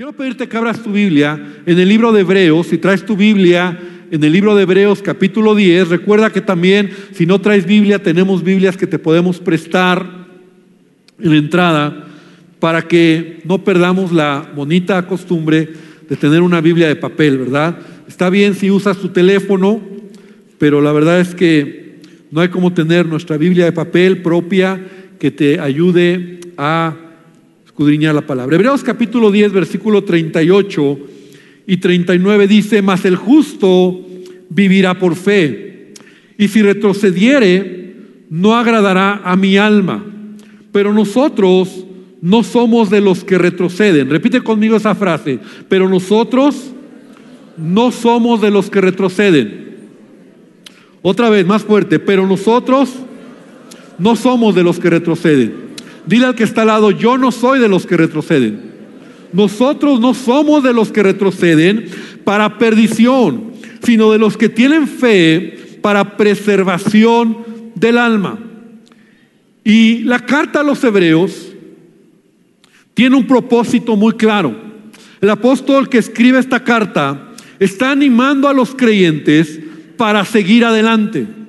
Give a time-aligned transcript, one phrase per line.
[0.00, 3.78] Quiero pedirte que abras tu Biblia en el libro de Hebreos, si traes tu Biblia
[4.10, 8.42] en el libro de Hebreos capítulo 10, recuerda que también si no traes Biblia, tenemos
[8.42, 10.26] Biblias que te podemos prestar
[11.18, 12.06] en entrada
[12.60, 15.68] para que no perdamos la bonita costumbre
[16.08, 17.76] de tener una Biblia de papel, ¿verdad?
[18.08, 19.82] Está bien si usas tu teléfono,
[20.56, 24.82] pero la verdad es que no hay como tener nuestra Biblia de papel propia
[25.18, 27.09] que te ayude a
[27.80, 28.56] la palabra.
[28.56, 30.98] Hebreos capítulo 10, versículo 38
[31.66, 34.06] y 39 dice, mas el justo
[34.50, 35.94] vivirá por fe,
[36.36, 37.94] y si retrocediere,
[38.28, 40.04] no agradará a mi alma.
[40.72, 41.86] Pero nosotros
[42.20, 44.10] no somos de los que retroceden.
[44.10, 46.72] Repite conmigo esa frase, pero nosotros
[47.56, 49.70] no somos de los que retroceden.
[51.00, 52.90] Otra vez, más fuerte, pero nosotros
[53.98, 55.69] no somos de los que retroceden.
[56.10, 58.60] Dile al que está al lado, yo no soy de los que retroceden.
[59.32, 61.86] Nosotros no somos de los que retroceden
[62.24, 63.52] para perdición,
[63.84, 67.38] sino de los que tienen fe para preservación
[67.76, 68.40] del alma.
[69.62, 71.52] Y la carta a los hebreos
[72.94, 74.56] tiene un propósito muy claro.
[75.20, 79.60] El apóstol que escribe esta carta está animando a los creyentes
[79.96, 81.39] para seguir adelante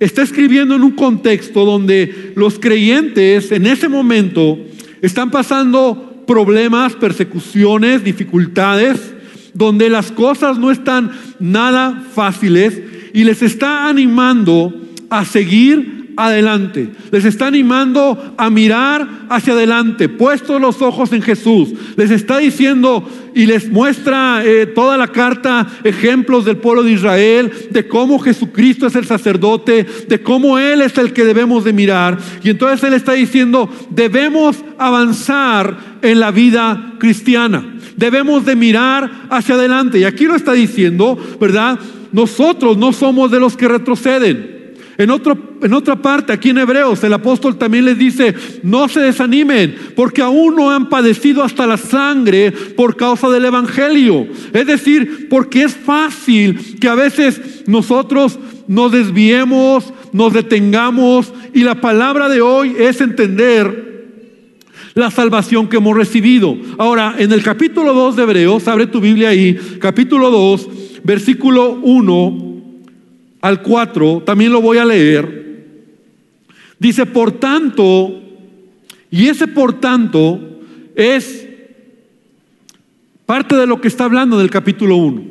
[0.00, 4.58] está escribiendo en un contexto donde los creyentes en ese momento
[5.02, 9.14] están pasando problemas, persecuciones, dificultades,
[9.52, 12.80] donde las cosas no están nada fáciles
[13.12, 14.74] y les está animando
[15.10, 16.90] a seguir adelante.
[17.10, 21.70] Les está animando a mirar hacia adelante, puestos los ojos en Jesús.
[21.96, 27.52] Les está diciendo y les muestra eh, toda la carta ejemplos del pueblo de Israel,
[27.70, 32.18] de cómo Jesucristo es el sacerdote, de cómo Él es el que debemos de mirar.
[32.42, 37.76] Y entonces Él está diciendo, debemos avanzar en la vida cristiana.
[37.96, 39.98] Debemos de mirar hacia adelante.
[39.98, 41.78] Y aquí lo está diciendo, ¿verdad?
[42.12, 44.59] Nosotros no somos de los que retroceden.
[45.00, 49.00] En, otro, en otra parte, aquí en Hebreos, el apóstol también les dice, no se
[49.00, 54.26] desanimen, porque aún no han padecido hasta la sangre por causa del Evangelio.
[54.52, 61.80] Es decir, porque es fácil que a veces nosotros nos desviemos, nos detengamos, y la
[61.80, 64.10] palabra de hoy es entender
[64.92, 66.58] la salvación que hemos recibido.
[66.76, 70.68] Ahora, en el capítulo 2 de Hebreos, abre tu Biblia ahí, capítulo 2,
[71.04, 72.49] versículo 1
[73.40, 75.40] al 4, también lo voy a leer.
[76.78, 78.20] Dice, por tanto,
[79.10, 80.40] y ese por tanto
[80.94, 81.46] es
[83.26, 85.24] parte de lo que está hablando en el capítulo 1,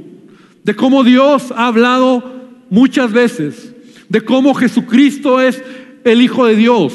[0.63, 2.23] de cómo Dios ha hablado
[2.69, 3.73] muchas veces,
[4.09, 5.61] de cómo Jesucristo es
[6.03, 6.93] el Hijo de Dios.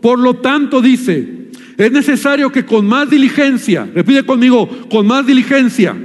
[0.00, 5.96] Por lo tanto, dice, es necesario que con más diligencia, repite conmigo, con más diligencia,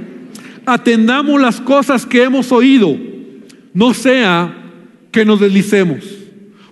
[0.66, 3.11] atendamos las cosas que hemos oído
[3.74, 4.54] no sea
[5.10, 5.98] que nos deslicemos.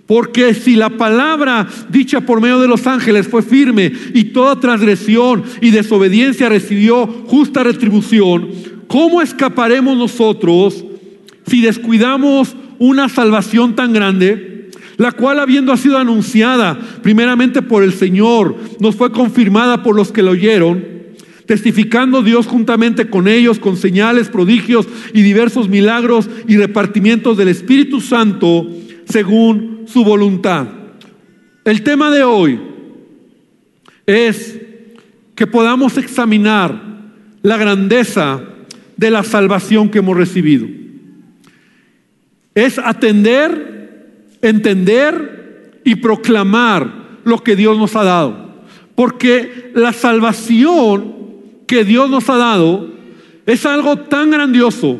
[0.05, 5.43] Porque si la palabra dicha por medio de los ángeles fue firme y toda transgresión
[5.61, 8.49] y desobediencia recibió justa retribución,
[8.87, 10.83] ¿cómo escaparemos nosotros
[11.47, 14.69] si descuidamos una salvación tan grande?
[14.97, 20.23] La cual habiendo sido anunciada primeramente por el Señor, nos fue confirmada por los que
[20.23, 20.90] lo oyeron
[21.51, 27.99] testificando Dios juntamente con ellos con señales, prodigios y diversos milagros y repartimientos del Espíritu
[27.99, 28.69] Santo
[29.03, 30.69] según su voluntad.
[31.65, 32.57] El tema de hoy
[34.05, 34.61] es
[35.35, 36.81] que podamos examinar
[37.41, 38.41] la grandeza
[38.95, 40.69] de la salvación que hemos recibido.
[42.55, 48.63] Es atender, entender y proclamar lo que Dios nos ha dado.
[48.95, 51.19] Porque la salvación
[51.71, 52.85] que Dios nos ha dado
[53.45, 54.99] es algo tan grandioso.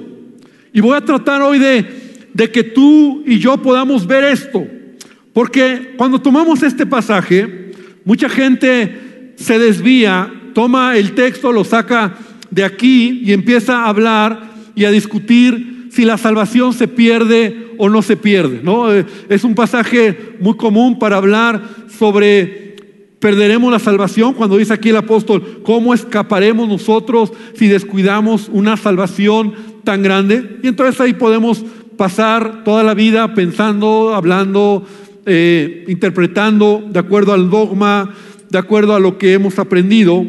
[0.71, 1.85] Y voy a tratar hoy de,
[2.33, 4.65] de que tú y yo podamos ver esto.
[5.33, 7.73] Porque cuando tomamos este pasaje,
[8.05, 12.15] mucha gente se desvía, toma el texto, lo saca
[12.49, 17.89] de aquí y empieza a hablar y a discutir si la salvación se pierde o
[17.89, 18.61] no se pierde.
[18.63, 18.93] ¿no?
[18.93, 21.61] Eh, es un pasaje muy común para hablar
[21.99, 22.60] sobre
[23.21, 29.53] Perderemos la salvación cuando dice aquí el apóstol, ¿cómo escaparemos nosotros si descuidamos una salvación
[29.83, 30.57] tan grande?
[30.63, 31.63] Y entonces ahí podemos
[31.97, 34.83] pasar toda la vida pensando, hablando,
[35.27, 38.11] eh, interpretando de acuerdo al dogma,
[38.49, 40.25] de acuerdo a lo que hemos aprendido.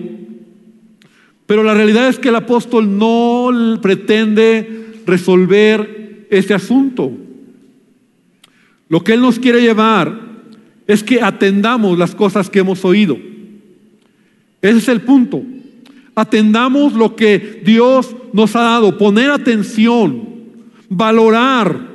[1.46, 3.48] Pero la realidad es que el apóstol no
[3.80, 7.10] pretende resolver ese asunto.
[8.90, 10.31] Lo que él nos quiere llevar
[10.86, 13.18] es que atendamos las cosas que hemos oído.
[14.60, 15.42] Ese es el punto.
[16.14, 20.28] Atendamos lo que Dios nos ha dado, poner atención,
[20.88, 21.88] valorar,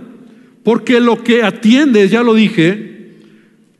[0.64, 3.16] porque lo que atiendes, ya lo dije,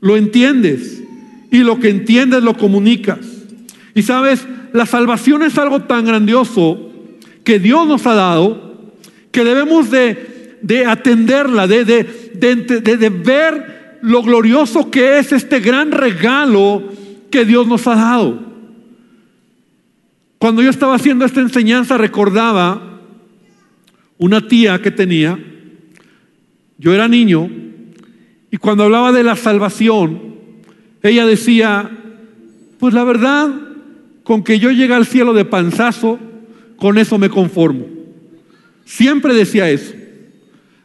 [0.00, 1.02] lo entiendes
[1.50, 3.18] y lo que entiendes lo comunicas.
[3.94, 6.92] Y sabes, la salvación es algo tan grandioso
[7.44, 8.92] que Dios nos ha dado
[9.32, 16.82] que debemos de, atenderla, de, de ver lo glorioso que es este gran regalo
[17.30, 18.48] que Dios nos ha dado.
[20.38, 23.00] Cuando yo estaba haciendo esta enseñanza recordaba
[24.18, 25.38] una tía que tenía,
[26.78, 27.50] yo era niño,
[28.50, 30.20] y cuando hablaba de la salvación,
[31.02, 31.90] ella decía,
[32.78, 33.50] pues la verdad,
[34.22, 36.18] con que yo llegue al cielo de panzazo,
[36.76, 37.86] con eso me conformo.
[38.84, 39.94] Siempre decía eso.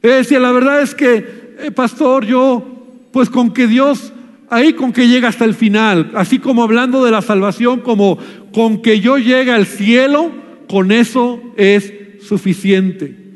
[0.01, 2.82] Ella decía, la verdad es que, eh, pastor, yo,
[3.13, 4.11] pues con que Dios
[4.49, 8.17] ahí con que llega hasta el final, así como hablando de la salvación, como
[8.53, 10.31] con que yo llegue al cielo,
[10.67, 13.33] con eso es suficiente.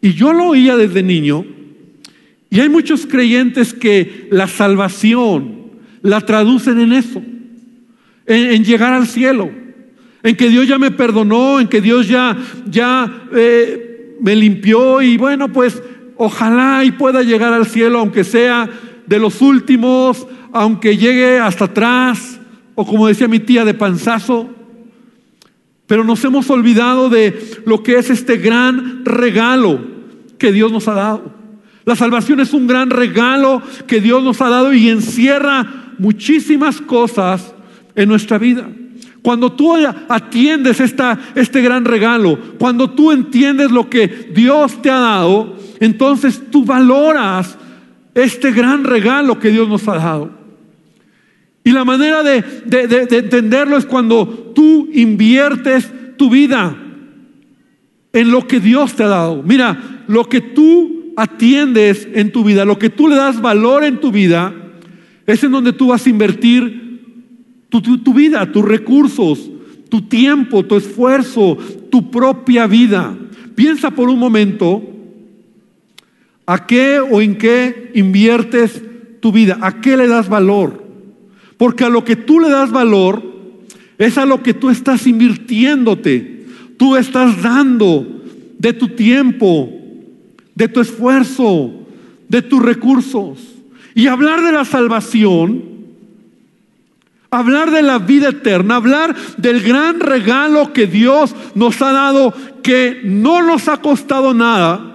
[0.00, 1.44] Y yo lo oía desde niño,
[2.50, 5.70] y hay muchos creyentes que la salvación
[6.02, 7.22] la traducen en eso,
[8.26, 9.50] en, llegar al cielo,
[10.22, 12.36] en que Dios ya me perdonó, en que Dios ya,
[12.68, 15.82] ya eh, me limpió y bueno, pues
[16.16, 18.68] ojalá y pueda llegar al cielo, aunque sea
[19.10, 22.38] de los últimos, aunque llegue hasta atrás,
[22.76, 24.48] o como decía mi tía, de panzazo.
[25.88, 29.80] Pero nos hemos olvidado de lo que es este gran regalo
[30.38, 31.34] que Dios nos ha dado.
[31.84, 37.52] La salvación es un gran regalo que Dios nos ha dado y encierra muchísimas cosas
[37.96, 38.70] en nuestra vida.
[39.22, 39.74] Cuando tú
[40.08, 46.40] atiendes esta, este gran regalo, cuando tú entiendes lo que Dios te ha dado, entonces
[46.52, 47.58] tú valoras
[48.14, 50.40] este gran regalo que Dios nos ha dado.
[51.64, 52.42] Y la manera de,
[53.10, 56.76] entenderlo es cuando tú inviertes tu vida
[58.12, 59.42] en lo que Dios te ha dado.
[59.42, 64.00] Mira, lo que tú atiendes en tu vida, lo que tú le das valor en
[64.00, 64.54] tu vida,
[65.26, 66.80] es en donde tú vas a invertir
[67.68, 69.50] tu, vida, tus recursos,
[69.88, 71.56] tu tiempo, tu esfuerzo,
[71.90, 73.16] tu propia vida.
[73.54, 74.82] Piensa por un momento
[76.50, 78.82] a qué o en qué inviertes
[79.20, 80.84] tu vida, a qué le das valor.
[81.56, 83.22] Porque a lo que tú le das valor
[83.98, 86.46] es a lo que tú estás invirtiéndote.
[86.76, 88.24] Tú estás dando
[88.58, 89.70] de tu tiempo,
[90.56, 91.86] de tu esfuerzo,
[92.28, 93.38] de tus recursos.
[93.94, 95.62] Y hablar de la salvación,
[97.30, 103.02] hablar de la vida eterna, hablar del gran regalo que Dios nos ha dado, que
[103.04, 104.89] no nos ha costado nada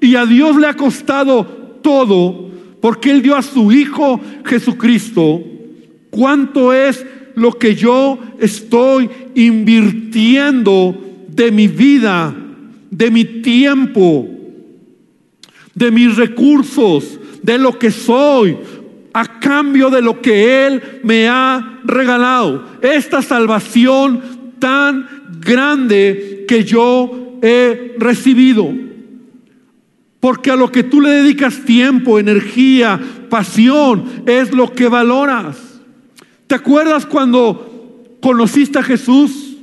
[0.00, 1.44] y a Dios le ha costado
[1.82, 2.50] todo,
[2.80, 5.44] porque Él dio a su Hijo Jesucristo
[6.10, 7.06] ¿Cuánto es
[7.36, 10.98] lo que yo estoy invirtiendo
[11.28, 12.34] de mi vida,
[12.90, 14.28] de mi tiempo,
[15.74, 18.56] de mis recursos, de lo que soy,
[19.12, 22.64] a cambio de lo que Él me ha regalado?
[22.82, 24.20] Esta salvación
[24.58, 25.06] tan
[25.40, 28.89] grande que yo he recibido.
[30.20, 33.00] Porque a lo que tú le dedicas tiempo, energía,
[33.30, 35.80] pasión, es lo que valoras.
[36.46, 39.56] ¿Te acuerdas cuando conociste a Jesús?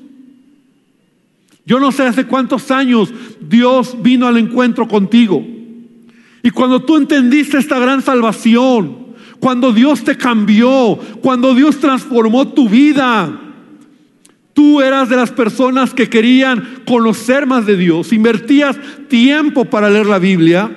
[1.66, 5.46] Yo no sé hace cuántos años Dios vino al encuentro contigo.
[6.42, 9.08] Y cuando tú entendiste esta gran salvación,
[9.40, 13.47] cuando Dios te cambió, cuando Dios transformó tu vida,
[14.58, 18.76] tú eras de las personas que querían conocer más de Dios, invertías
[19.08, 20.76] tiempo para leer la Biblia,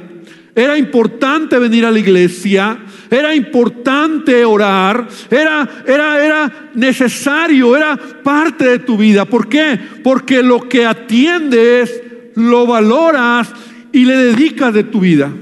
[0.55, 2.79] era importante venir a la iglesia,
[3.11, 9.25] era importante orar, era, era, era necesario, era parte de tu vida.
[9.25, 9.81] ¿Por qué?
[10.05, 12.03] Porque lo que atiendes,
[12.35, 13.51] lo valoras
[13.93, 15.33] y le dedicas de tu vida.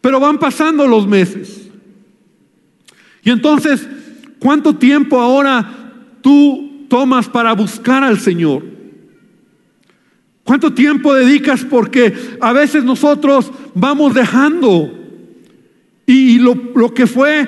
[0.00, 1.68] Pero van pasando los meses.
[3.24, 3.88] Y entonces,
[4.38, 5.68] ¿cuánto tiempo ahora
[6.22, 8.62] tú tomas para buscar al Señor?
[10.44, 11.64] ¿Cuánto tiempo dedicas?
[11.64, 14.98] Porque a veces nosotros vamos dejando
[16.08, 17.46] y lo, que fue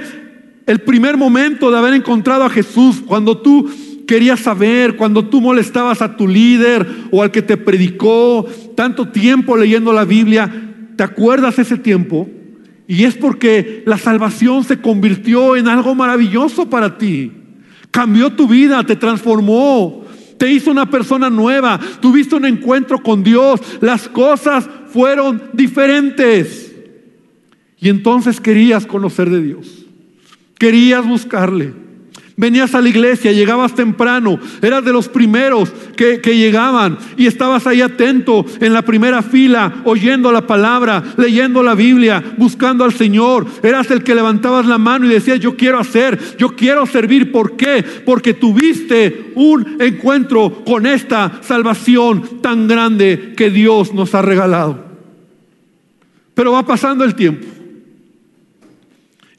[0.67, 3.71] el primer momento de haber encontrado a Jesús, cuando tú
[4.07, 9.57] querías saber, cuando tú molestabas a tu líder o al que te predicó, tanto tiempo
[9.57, 10.53] leyendo la Biblia,
[10.95, 12.29] ¿te acuerdas ese tiempo?
[12.87, 17.33] Y es porque la salvación se convirtió en algo maravilloso para ti.
[17.91, 20.05] Cambió tu vida, te transformó,
[20.39, 26.75] te hizo una persona nueva, tuviste un encuentro con Dios, las cosas fueron diferentes.
[27.79, 29.87] Y entonces querías conocer de Dios.
[30.59, 31.73] Querías buscarle.
[32.41, 37.67] Venías a la iglesia, llegabas temprano, eras de los primeros que, que, llegaban y estabas
[37.67, 43.47] ahí atento en la primera fila, oyendo la palabra, leyendo la Biblia, buscando al Señor.
[43.63, 47.31] Eras el que levantabas la mano y decías, yo quiero hacer, yo quiero servir.
[47.31, 47.85] ¿Por qué?
[48.07, 54.83] Porque tuviste un encuentro con esta salvación tan grande que Dios nos ha regalado.
[56.33, 57.47] Pero va pasando el tiempo.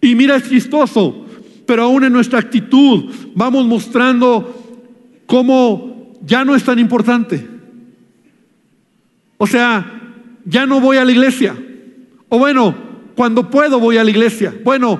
[0.01, 1.25] Y mira, es chistoso
[1.71, 4.83] pero aún en nuestra actitud vamos mostrando
[5.25, 7.47] cómo ya no es tan importante.
[9.37, 9.89] O sea,
[10.43, 11.55] ya no voy a la iglesia.
[12.27, 12.75] O bueno,
[13.15, 14.53] cuando puedo voy a la iglesia.
[14.65, 14.99] Bueno,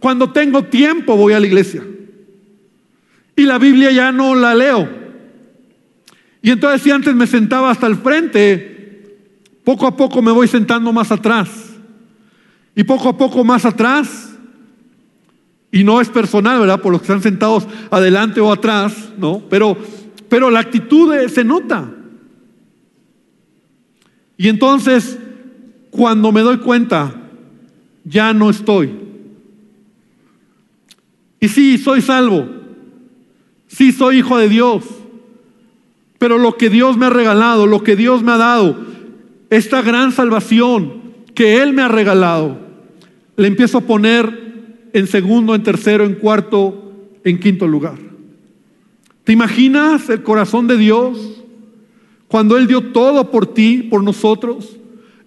[0.00, 1.84] cuando tengo tiempo voy a la iglesia.
[3.36, 4.88] Y la Biblia ya no la leo.
[6.40, 9.18] Y entonces si antes me sentaba hasta el frente,
[9.64, 11.50] poco a poco me voy sentando más atrás.
[12.74, 14.25] Y poco a poco más atrás
[15.76, 16.80] y no es personal, ¿verdad?
[16.80, 19.42] Por los que están sentados adelante o atrás, ¿no?
[19.50, 19.76] Pero,
[20.26, 21.92] pero la actitud se nota.
[24.38, 25.18] Y entonces,
[25.90, 27.14] cuando me doy cuenta,
[28.04, 28.90] ya no estoy.
[31.40, 32.48] Y sí, soy salvo.
[33.66, 34.82] Sí, soy hijo de Dios.
[36.18, 38.78] Pero lo que Dios me ha regalado, lo que Dios me ha dado,
[39.50, 41.02] esta gran salvación
[41.34, 42.60] que Él me ha regalado,
[43.36, 44.45] le empiezo a poner
[44.96, 46.90] en segundo, en tercero, en cuarto,
[47.22, 47.98] en quinto lugar.
[49.24, 51.18] ¿Te imaginas el corazón de Dios
[52.28, 54.78] cuando Él dio todo por ti, por nosotros?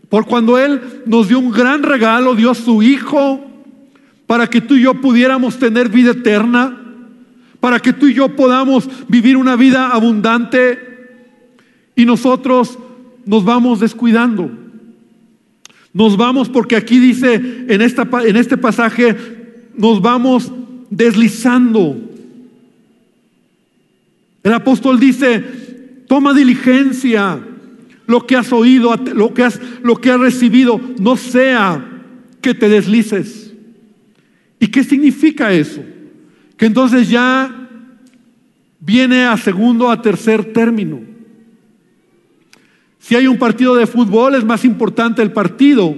[0.09, 3.45] Por cuando Él nos dio un gran regalo, dio a su Hijo
[4.25, 6.75] para que tú y yo pudiéramos tener vida eterna,
[7.59, 10.79] para que tú y yo podamos vivir una vida abundante
[11.95, 12.79] y nosotros
[13.23, 14.49] nos vamos descuidando.
[15.93, 17.35] Nos vamos porque aquí dice
[17.67, 19.38] en, esta, en este pasaje,
[19.79, 20.51] nos vamos
[20.89, 21.97] deslizando.
[24.43, 25.39] El apóstol dice,
[26.07, 27.39] toma diligencia
[28.05, 32.03] lo que has oído, lo que has, lo que has recibido, no sea
[32.41, 33.53] que te deslices.
[34.59, 35.81] ¿Y qué significa eso?
[36.57, 37.69] Que entonces ya
[38.81, 40.99] viene a segundo, a tercer término.
[42.99, 45.95] Si hay un partido de fútbol, es más importante el partido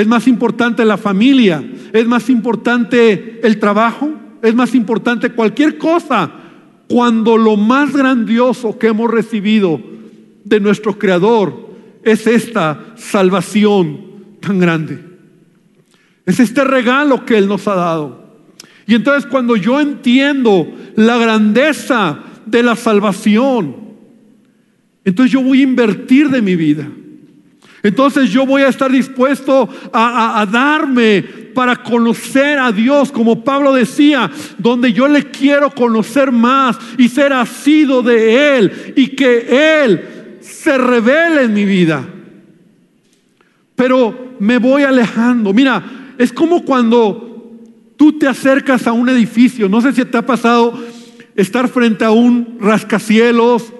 [0.00, 4.10] es más importante la familia, es más importante el trabajo,
[4.42, 6.30] es más importante cualquier cosa
[6.88, 9.80] cuando lo más grandioso que hemos recibido
[10.44, 11.68] de nuestro Creador
[12.02, 14.00] es esta salvación
[14.40, 15.04] tan grande.
[16.24, 18.28] Es este regalo que Él nos ha dado.
[18.86, 20.66] Y entonces cuando yo entiendo
[20.96, 23.76] la grandeza de la salvación,
[25.04, 26.88] entonces yo voy a invertir de mi vida.
[27.82, 31.24] Entonces yo voy a estar dispuesto a, darme
[31.54, 37.32] para conocer a Dios, como Pablo decía, donde yo le quiero conocer más y ser
[37.32, 42.06] asido de Él y que Él se revele en mi vida.
[43.74, 45.52] Pero me voy alejando.
[45.52, 47.28] Mira, es como cuando
[47.96, 49.68] tú te acercas a un edificio.
[49.68, 50.78] No sé si te ha pasado
[51.36, 53.72] estar frente a un rascacielos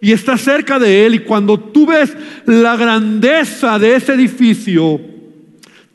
[0.00, 5.00] y está cerca de él y cuando tú ves la grandeza de ese edificio,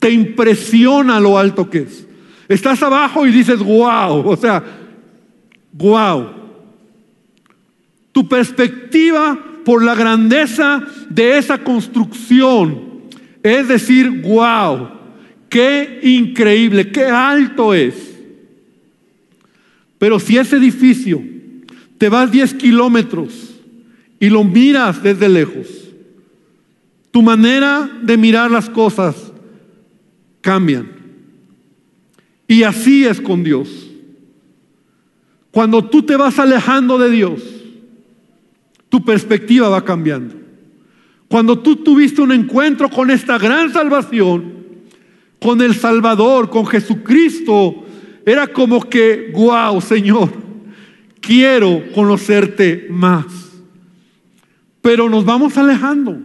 [0.02, 2.04] te impresiona lo alto que es.
[2.48, 4.60] Estás abajo y dices, wow, o sea,
[5.74, 6.28] wow.
[8.10, 13.02] Tu perspectiva por la grandeza de esa construcción
[13.44, 14.88] es decir, wow,
[15.48, 17.94] qué increíble, qué alto es.
[19.98, 21.22] Pero si ese edificio
[21.96, 23.54] te vas 10 kilómetros
[24.18, 25.68] y lo miras desde lejos,
[27.12, 29.31] tu manera de mirar las cosas
[30.42, 30.90] cambian.
[32.46, 33.90] Y así es con Dios.
[35.50, 37.42] Cuando tú te vas alejando de Dios,
[38.90, 40.34] tu perspectiva va cambiando.
[41.28, 44.52] Cuando tú tuviste un encuentro con esta gran salvación,
[45.40, 47.86] con el Salvador, con Jesucristo,
[48.26, 50.30] era como que, wow, Señor,
[51.22, 53.42] quiero conocerte más
[54.82, 56.18] pero nos vamos alejando.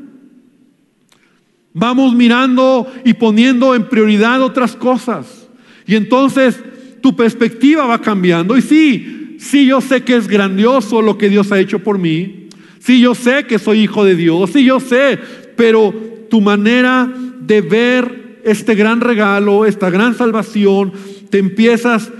[1.79, 5.47] Vamos mirando y poniendo en prioridad otras cosas.
[5.85, 6.59] Y entonces
[7.01, 8.57] tu perspectiva va cambiando.
[8.57, 12.49] Y sí, sí yo sé que es grandioso lo que Dios ha hecho por mí.
[12.79, 14.49] Sí yo sé que soy hijo de Dios.
[14.49, 15.19] Sí yo sé.
[15.55, 15.93] Pero
[16.31, 20.93] tu manera de ver este gran regalo, esta gran salvación,
[21.29, 22.11] te empiezas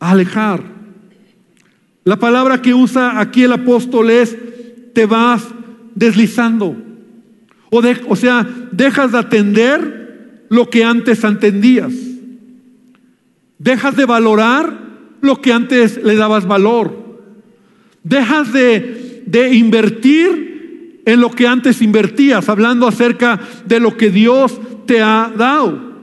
[0.00, 0.64] a alejar.
[2.02, 4.36] La palabra que usa aquí el apóstol es
[4.94, 5.46] te vas
[5.94, 6.85] deslizando.
[7.70, 11.92] O, sea, dejas de atender lo que antes entendías.
[13.58, 14.78] Dejas de valorar
[15.20, 17.20] lo que antes le dabas valor.
[18.04, 24.60] Dejas de, de invertir en lo que antes invertías, hablando acerca de lo que Dios
[24.86, 25.94] te ha dado.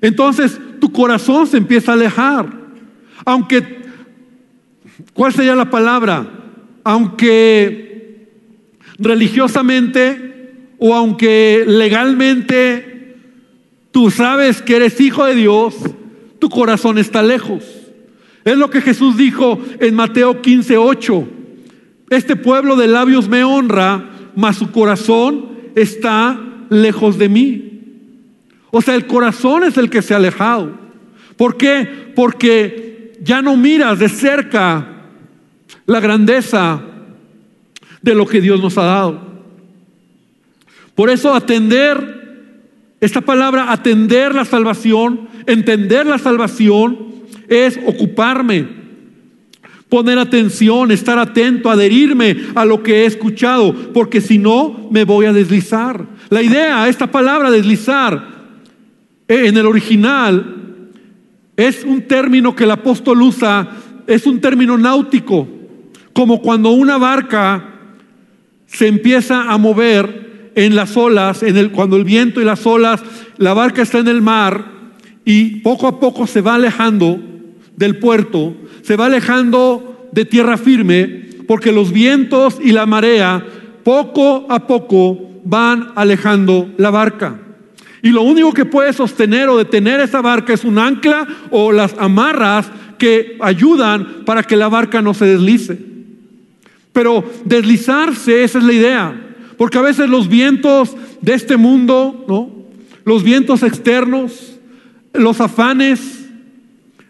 [0.00, 2.50] Entonces tu corazón se empieza a alejar.
[3.24, 3.82] Aunque,
[5.12, 6.26] ¿cuál sería la palabra?
[6.84, 8.28] Aunque
[8.98, 10.27] religiosamente
[10.78, 13.16] o aunque legalmente
[13.90, 15.74] tú sabes que eres hijo de Dios,
[16.38, 17.64] tu corazón está lejos.
[18.44, 21.28] Es lo que Jesús dijo en Mateo 15, 8.
[22.10, 27.68] Este pueblo de labios me honra, mas su corazón está lejos de mí.
[28.70, 30.78] O sea, el corazón es el que se ha alejado.
[31.36, 32.12] ¿Por qué?
[32.14, 34.86] Porque ya no miras de cerca
[35.86, 36.80] la grandeza
[38.02, 39.27] de lo que Dios nos ha dado.
[40.98, 42.56] Por eso atender,
[43.00, 46.98] esta palabra atender la salvación, entender la salvación,
[47.48, 48.66] es ocuparme,
[49.88, 55.26] poner atención, estar atento, adherirme a lo que he escuchado, porque si no me voy
[55.26, 56.04] a deslizar.
[56.30, 58.30] La idea, esta palabra deslizar,
[59.28, 60.88] en el original
[61.56, 63.68] es un término que el apóstol usa,
[64.08, 65.46] es un término náutico,
[66.12, 67.68] como cuando una barca
[68.66, 70.26] se empieza a mover
[70.58, 73.00] en las olas, en el, cuando el viento y las olas,
[73.36, 74.64] la barca está en el mar
[75.24, 77.20] y poco a poco se va alejando
[77.76, 83.46] del puerto, se va alejando de tierra firme, porque los vientos y la marea
[83.84, 87.38] poco a poco van alejando la barca.
[88.02, 91.94] Y lo único que puede sostener o detener esa barca es un ancla o las
[92.00, 95.78] amarras que ayudan para que la barca no se deslice.
[96.92, 99.27] Pero deslizarse, esa es la idea.
[99.58, 102.50] Porque a veces los vientos de este mundo, ¿no?
[103.04, 104.58] Los vientos externos,
[105.12, 106.26] los afanes,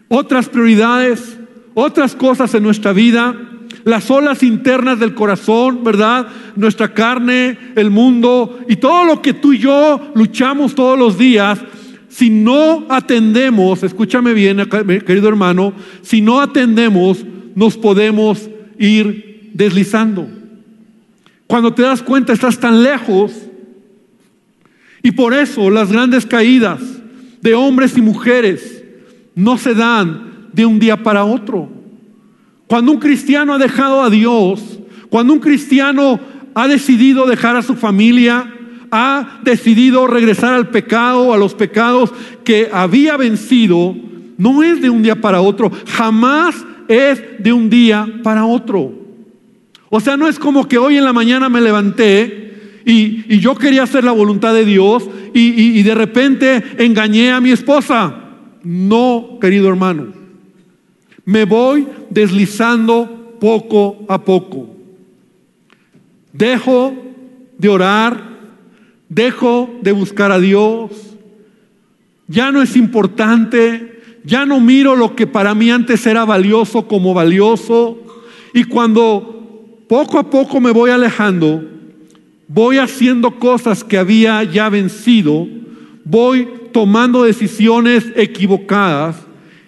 [0.07, 1.37] otras prioridades,
[1.75, 3.35] otras cosas en nuestra vida,
[3.85, 6.27] las olas internas del corazón, ¿verdad?
[6.55, 11.59] Nuestra carne, el mundo y todo lo que tú y yo luchamos todos los días,
[12.07, 14.67] si no atendemos, escúchame bien,
[15.05, 17.23] querido hermano, si no atendemos,
[17.55, 20.38] nos podemos ir deslizando.
[21.49, 23.31] Cuando te das cuenta, estás tan lejos.
[25.01, 26.79] Y por eso las grandes caídas
[27.41, 28.83] de hombres y mujeres
[29.33, 31.67] no se dan de un día para otro.
[32.67, 36.19] Cuando un cristiano ha dejado a Dios, cuando un cristiano
[36.53, 38.53] ha decidido dejar a su familia,
[38.91, 43.95] ha decidido regresar al pecado, a los pecados que había vencido,
[44.37, 48.98] no es de un día para otro, jamás es de un día para otro.
[49.89, 53.83] O sea, no es como que hoy en la mañana me levanté y, yo quería
[53.83, 58.15] hacer la voluntad de Dios y de repente engañé a mi esposa.
[58.63, 60.19] No, querido hermano
[61.29, 64.67] me voy deslizando poco a poco.
[66.33, 66.91] Dejo
[67.55, 68.23] de orar,
[69.09, 70.89] dejo de buscar a Dios,
[72.27, 77.13] ya no es importante, ya no miro lo que para mí antes era valioso como
[77.13, 77.99] valioso,
[78.55, 79.38] y cuando
[79.89, 81.67] poco a poco me voy alejando,
[82.47, 85.47] voy haciendo cosas que había ya vencido,
[86.05, 89.17] voy tomando decisiones equivocadas,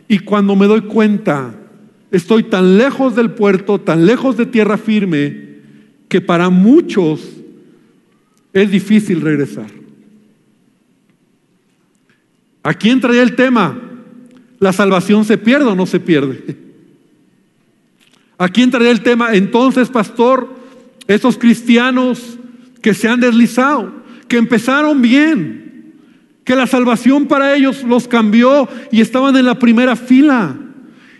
[0.07, 1.55] y cuando me doy cuenta,
[2.11, 5.55] estoy tan lejos del puerto, tan lejos de tierra firme,
[6.07, 7.27] que para muchos
[8.53, 9.71] es difícil regresar.
[12.61, 13.75] Aquí entraría el tema,
[14.59, 16.70] ¿la salvación se pierde o no se pierde?
[18.41, 20.49] Aquí entraría el tema, entonces, pastor,
[21.07, 22.39] esos cristianos
[22.81, 23.93] que se han deslizado,
[24.27, 25.93] que empezaron bien,
[26.43, 30.57] que la salvación para ellos los cambió y estaban en la primera fila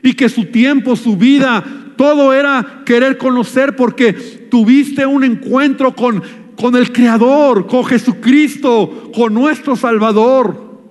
[0.02, 1.64] y que su tiempo, su vida,
[1.96, 6.24] todo era querer conocer porque tuviste un encuentro con,
[6.56, 10.82] con el Creador, con Jesucristo, con nuestro Salvador.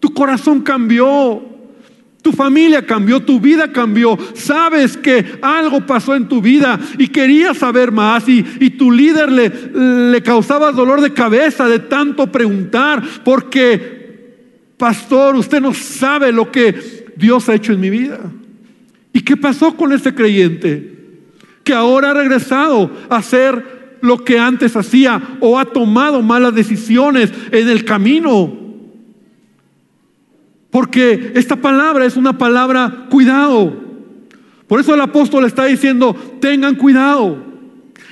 [0.00, 1.47] Tu corazón cambió,
[2.22, 4.18] tu familia cambió, tu vida cambió.
[4.34, 9.30] Sabes que algo pasó en tu vida y querías saber más y, y tu líder
[9.30, 9.52] le,
[10.10, 16.74] le causaba dolor de cabeza de tanto preguntar porque, pastor, usted no sabe lo que
[17.16, 18.18] Dios ha hecho en mi vida.
[19.12, 20.96] ¿Y qué pasó con ese creyente?
[21.64, 27.32] Que ahora ha regresado a hacer lo que antes hacía o ha tomado malas decisiones
[27.50, 28.67] en el camino.
[30.78, 33.76] Porque esta palabra es una palabra cuidado.
[34.68, 37.36] Por eso el apóstol está diciendo, tengan cuidado.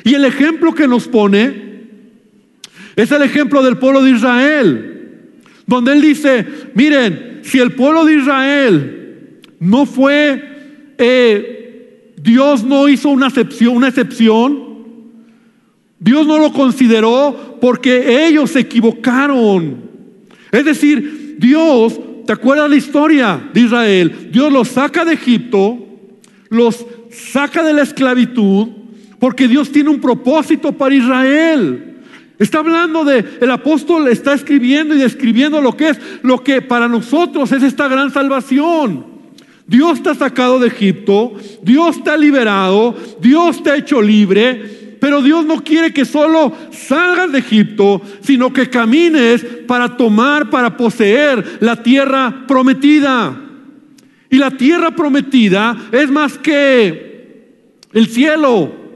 [0.03, 1.85] Y el ejemplo que nos pone
[2.97, 5.21] es el ejemplo del pueblo de Israel,
[5.65, 13.11] donde él dice, miren, si el pueblo de Israel no fue eh, Dios no hizo
[13.11, 13.29] una
[13.71, 14.59] una excepción.
[16.01, 19.83] Dios no lo consideró porque ellos se equivocaron.
[20.51, 24.29] Es decir, Dios, ¿te acuerdas la historia de Israel?
[24.33, 25.79] Dios los saca de Egipto,
[26.49, 28.69] los saca de la esclavitud,
[29.19, 31.97] porque Dios tiene un propósito para Israel.
[32.39, 36.89] Está hablando de, el apóstol está escribiendo y describiendo lo que es, lo que para
[36.89, 39.07] nosotros es esta gran salvación.
[39.67, 44.86] Dios te ha sacado de Egipto, Dios te ha liberado, Dios te ha hecho libre,
[45.01, 50.77] pero Dios no quiere que solo salgas de Egipto, sino que camines para tomar, para
[50.77, 53.43] poseer la tierra prometida.
[54.31, 57.53] Y la tierra prometida es más que
[57.93, 58.87] el cielo.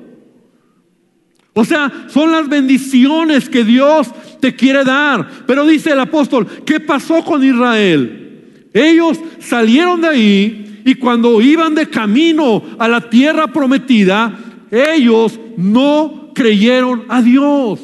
[1.52, 4.08] O sea, son las bendiciones que Dios
[4.40, 5.28] te quiere dar.
[5.46, 8.68] Pero dice el apóstol, ¿qué pasó con Israel?
[8.72, 14.32] Ellos salieron de ahí y cuando iban de camino a la tierra prometida,
[14.70, 17.80] ellos no creyeron a Dios.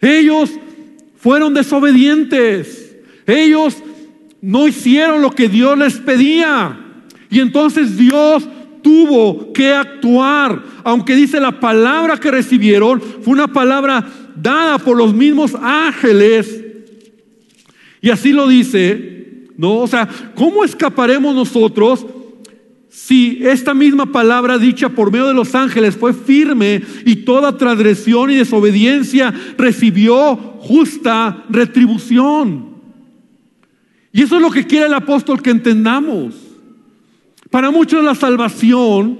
[0.00, 0.50] Ellos
[1.16, 2.96] fueron desobedientes.
[3.26, 3.76] Ellos
[4.40, 6.78] no hicieron lo que Dios les pedía.
[7.30, 8.46] Y entonces Dios
[8.82, 15.14] tuvo que actuar, aunque dice la palabra que recibieron fue una palabra dada por los
[15.14, 16.62] mismos ángeles.
[18.00, 19.78] Y así lo dice, ¿no?
[19.78, 22.04] O sea, ¿cómo escaparemos nosotros
[22.92, 28.30] si esta misma palabra dicha por medio de los ángeles fue firme y toda transgresión
[28.30, 32.66] y desobediencia recibió justa retribución?
[34.12, 36.34] Y eso es lo que quiere el apóstol que entendamos.
[37.50, 39.18] Para muchos la salvación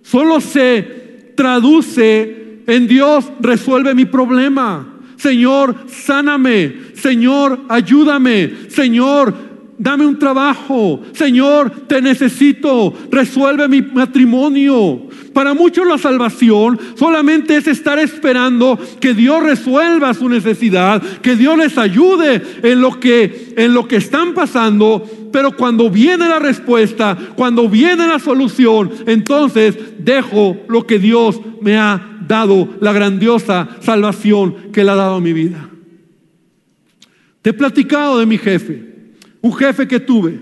[0.00, 4.88] solo se traduce en Dios, resuelve mi problema.
[5.16, 6.76] Señor, sáname.
[6.94, 8.52] Señor, ayúdame.
[8.68, 9.51] Señor,
[9.82, 11.00] dame un trabajo.
[11.12, 12.94] Señor, te necesito.
[13.10, 15.08] Resuelve mi matrimonio.
[15.34, 21.58] Para muchos la salvación solamente es estar esperando que Dios resuelva su necesidad, que Dios
[21.58, 27.18] les ayude en lo que en lo que están pasando, pero cuando viene la respuesta,
[27.34, 34.70] cuando viene la solución, entonces dejo lo que Dios me ha dado, la grandiosa salvación
[34.72, 35.68] que le ha dado a mi vida.
[37.40, 38.91] Te he platicado de mi jefe,
[39.42, 40.40] un jefe que tuve,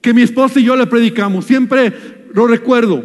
[0.00, 1.92] que mi esposa y yo le predicamos, siempre
[2.32, 3.04] lo recuerdo,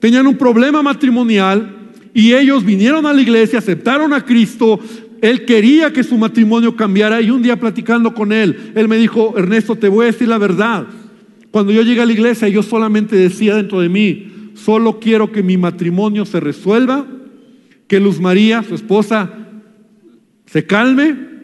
[0.00, 4.80] tenían un problema matrimonial y ellos vinieron a la iglesia, aceptaron a Cristo,
[5.20, 9.34] él quería que su matrimonio cambiara y un día platicando con él, él me dijo,
[9.36, 10.86] Ernesto, te voy a decir la verdad.
[11.50, 15.42] Cuando yo llegué a la iglesia, yo solamente decía dentro de mí, solo quiero que
[15.42, 17.06] mi matrimonio se resuelva,
[17.86, 19.30] que Luz María, su esposa,
[20.46, 21.35] se calme,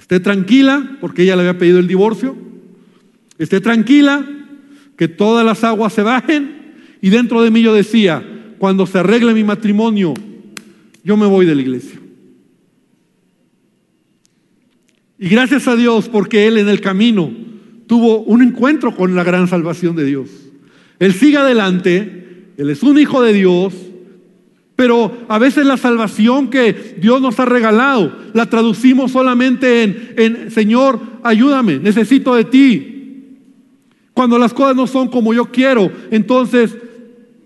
[0.00, 2.34] esté tranquila, porque ella le había pedido el divorcio,
[3.38, 4.26] esté tranquila,
[4.96, 6.72] que todas las aguas se bajen.
[7.02, 8.24] Y dentro de mí yo decía,
[8.58, 10.14] cuando se arregle mi matrimonio,
[11.04, 12.00] yo me voy de la iglesia.
[15.18, 17.30] Y gracias a Dios porque Él en el camino
[17.86, 20.30] tuvo un encuentro con la gran salvación de Dios.
[20.98, 23.74] Él sigue adelante, Él es un hijo de Dios,
[24.80, 29.82] pero a veces la salvación que Dios nos ha regalado la traducimos solamente
[30.16, 33.26] en, Señor, ayúdame, necesito de ti.
[34.14, 36.74] Cuando las cosas no son como yo quiero, entonces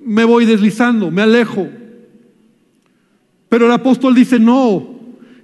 [0.00, 1.66] me voy deslizando, me alejo.
[3.48, 4.94] Pero el apóstol dice, no,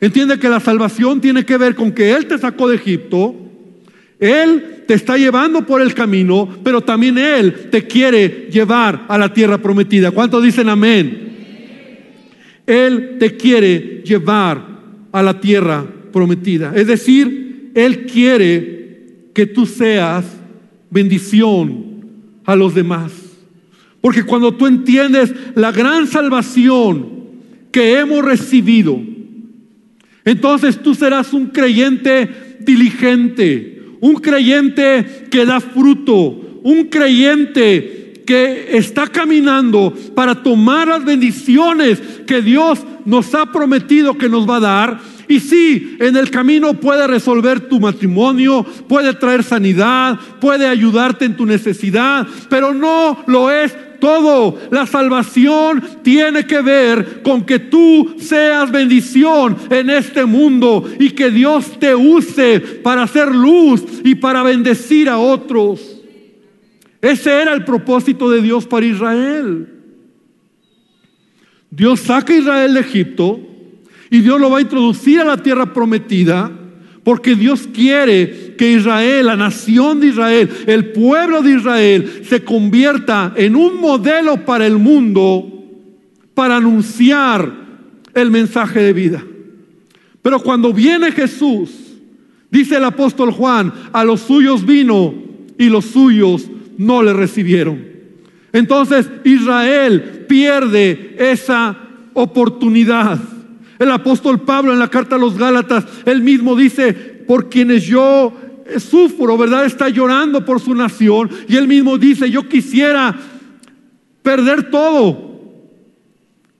[0.00, 3.34] Entiende que la salvación tiene que ver con que Él te sacó de Egipto,
[4.20, 9.34] Él te está llevando por el camino, pero también Él te quiere llevar a la
[9.34, 10.12] tierra prometida.
[10.12, 11.29] ¿Cuántos dicen amén?
[12.70, 14.64] Él te quiere llevar
[15.10, 16.72] a la tierra prometida.
[16.76, 20.24] Es decir, Él quiere que tú seas
[20.88, 22.06] bendición
[22.44, 23.12] a los demás.
[24.00, 27.08] Porque cuando tú entiendes la gran salvación
[27.72, 29.00] que hemos recibido,
[30.24, 32.28] entonces tú serás un creyente
[32.60, 37.99] diligente, un creyente que da fruto, un creyente
[38.30, 44.58] que está caminando para tomar las bendiciones que Dios nos ha prometido que nos va
[44.58, 45.00] a dar.
[45.26, 51.36] Y sí, en el camino puede resolver tu matrimonio, puede traer sanidad, puede ayudarte en
[51.36, 54.56] tu necesidad, pero no lo es todo.
[54.70, 61.32] La salvación tiene que ver con que tú seas bendición en este mundo y que
[61.32, 65.89] Dios te use para hacer luz y para bendecir a otros.
[67.02, 69.68] Ese era el propósito de Dios para Israel.
[71.70, 73.40] Dios saca a Israel de Egipto
[74.10, 76.50] y Dios lo va a introducir a la tierra prometida
[77.04, 83.32] porque Dios quiere que Israel, la nación de Israel, el pueblo de Israel, se convierta
[83.36, 85.46] en un modelo para el mundo
[86.34, 87.52] para anunciar
[88.14, 89.24] el mensaje de vida.
[90.20, 91.70] Pero cuando viene Jesús,
[92.50, 95.14] dice el apóstol Juan, a los suyos vino
[95.58, 97.78] y los suyos no le recibieron.
[98.54, 101.76] Entonces Israel pierde esa
[102.14, 103.18] oportunidad.
[103.78, 108.32] El apóstol Pablo en la carta a los Gálatas, él mismo dice, por quienes yo
[108.78, 109.66] sufro, ¿verdad?
[109.66, 111.28] Está llorando por su nación.
[111.48, 113.14] Y él mismo dice, yo quisiera
[114.22, 115.38] perder todo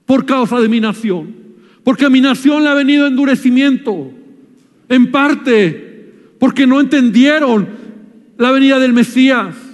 [0.05, 1.35] por causa de mi nación.
[1.83, 4.11] Porque a mi nación le ha venido endurecimiento.
[4.87, 7.67] En parte, porque no entendieron
[8.37, 9.70] la venida del Mesías.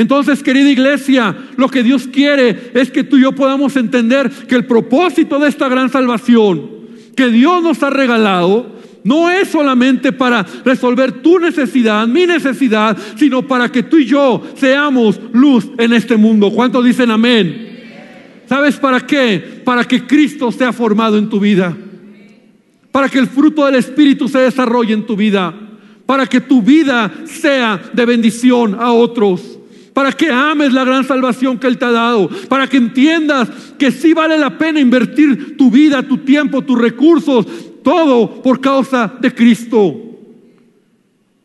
[0.00, 4.54] Entonces, querida iglesia, lo que Dios quiere es que tú y yo podamos entender que
[4.54, 6.70] el propósito de esta gran salvación
[7.14, 13.46] que Dios nos ha regalado no es solamente para resolver tu necesidad, mi necesidad, sino
[13.46, 16.50] para que tú y yo seamos luz en este mundo.
[16.50, 17.68] ¿Cuántos dicen amén?
[18.46, 19.60] ¿Sabes para qué?
[19.62, 21.76] Para que Cristo sea formado en tu vida.
[22.90, 25.54] Para que el fruto del Espíritu se desarrolle en tu vida.
[26.06, 29.59] Para que tu vida sea de bendición a otros
[29.92, 33.48] para que ames la gran salvación que Él te ha dado, para que entiendas
[33.78, 37.46] que sí vale la pena invertir tu vida, tu tiempo, tus recursos,
[37.82, 39.94] todo por causa de Cristo.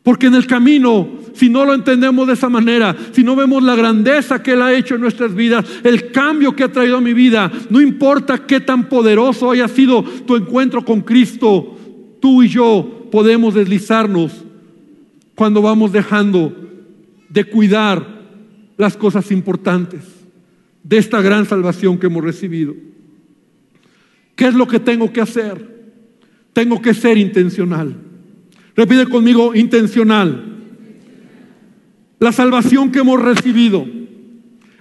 [0.02, 3.74] Porque en el camino, si no lo entendemos de esa manera, si no vemos la
[3.74, 7.12] grandeza que Él ha hecho en nuestras vidas, el cambio que ha traído a mi
[7.12, 11.76] vida, no importa qué tan poderoso haya sido tu encuentro con Cristo,
[12.20, 14.32] tú y yo podemos deslizarnos
[15.34, 16.54] cuando vamos dejando
[17.28, 18.15] de cuidar
[18.76, 20.02] las cosas importantes
[20.82, 22.74] de esta gran salvación que hemos recibido.
[24.34, 25.76] ¿Qué es lo que tengo que hacer?
[26.52, 27.96] Tengo que ser intencional.
[28.76, 30.56] Repite conmigo, intencional.
[32.18, 33.86] La salvación que hemos recibido,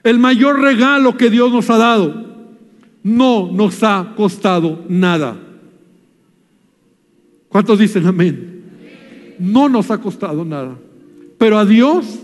[0.03, 2.25] el mayor regalo que Dios nos ha dado,
[3.03, 5.37] no nos ha costado nada.
[7.49, 8.63] ¿Cuántos dicen amén?
[9.39, 10.77] No nos ha costado nada.
[11.37, 12.19] Pero a Dios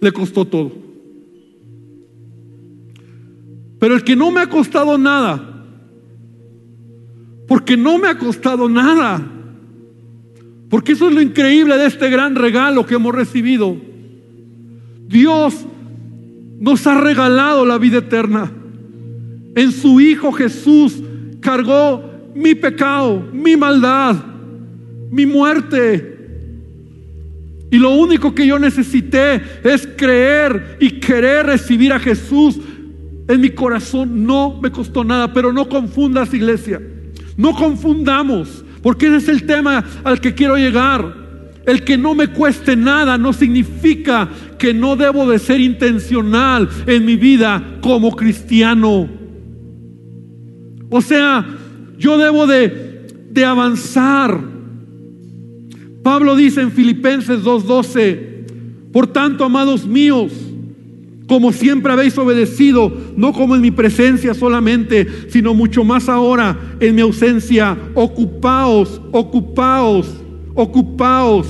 [0.00, 0.72] le costó todo.
[3.78, 5.66] Pero el que no me ha costado nada,
[7.46, 9.24] porque no me ha costado nada,
[10.68, 13.76] porque eso es lo increíble de este gran regalo que hemos recibido.
[15.06, 15.64] Dios
[16.58, 18.52] nos ha regalado la vida eterna.
[19.54, 21.02] En su Hijo Jesús
[21.40, 24.16] cargó mi pecado, mi maldad,
[25.10, 26.17] mi muerte,
[27.70, 32.58] y lo único que yo necesité es creer y querer recibir a Jesús
[33.28, 34.24] en mi corazón.
[34.24, 36.80] No me costó nada, pero no confundas iglesia.
[37.36, 41.14] No confundamos, porque ese es el tema al que quiero llegar.
[41.66, 47.04] El que no me cueste nada no significa que no debo de ser intencional en
[47.04, 49.10] mi vida como cristiano.
[50.88, 51.46] O sea,
[51.98, 54.57] yo debo de, de avanzar
[56.08, 58.18] Pablo dice en Filipenses 2:12,
[58.94, 60.32] por tanto, amados míos,
[61.26, 66.94] como siempre habéis obedecido, no como en mi presencia solamente, sino mucho más ahora en
[66.94, 70.08] mi ausencia, ocupaos, ocupaos,
[70.54, 71.46] ocupaos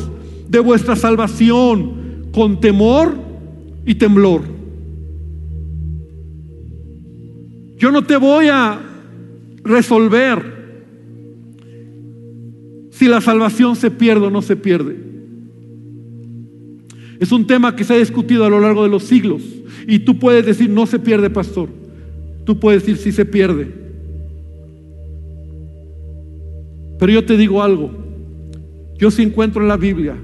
[0.48, 3.14] de vuestra salvación con temor
[3.86, 4.42] y temblor.
[7.76, 8.80] Yo no te voy a
[9.62, 10.57] resolver
[12.98, 14.96] si la salvación se pierde o no se pierde.
[17.20, 19.40] Es un tema que se ha discutido a lo largo de los siglos.
[19.86, 21.68] Y tú puedes decir, no se pierde, pastor.
[22.44, 23.72] Tú puedes decir, sí se pierde.
[26.98, 27.92] Pero yo te digo algo.
[28.98, 30.16] Yo sí encuentro en la Biblia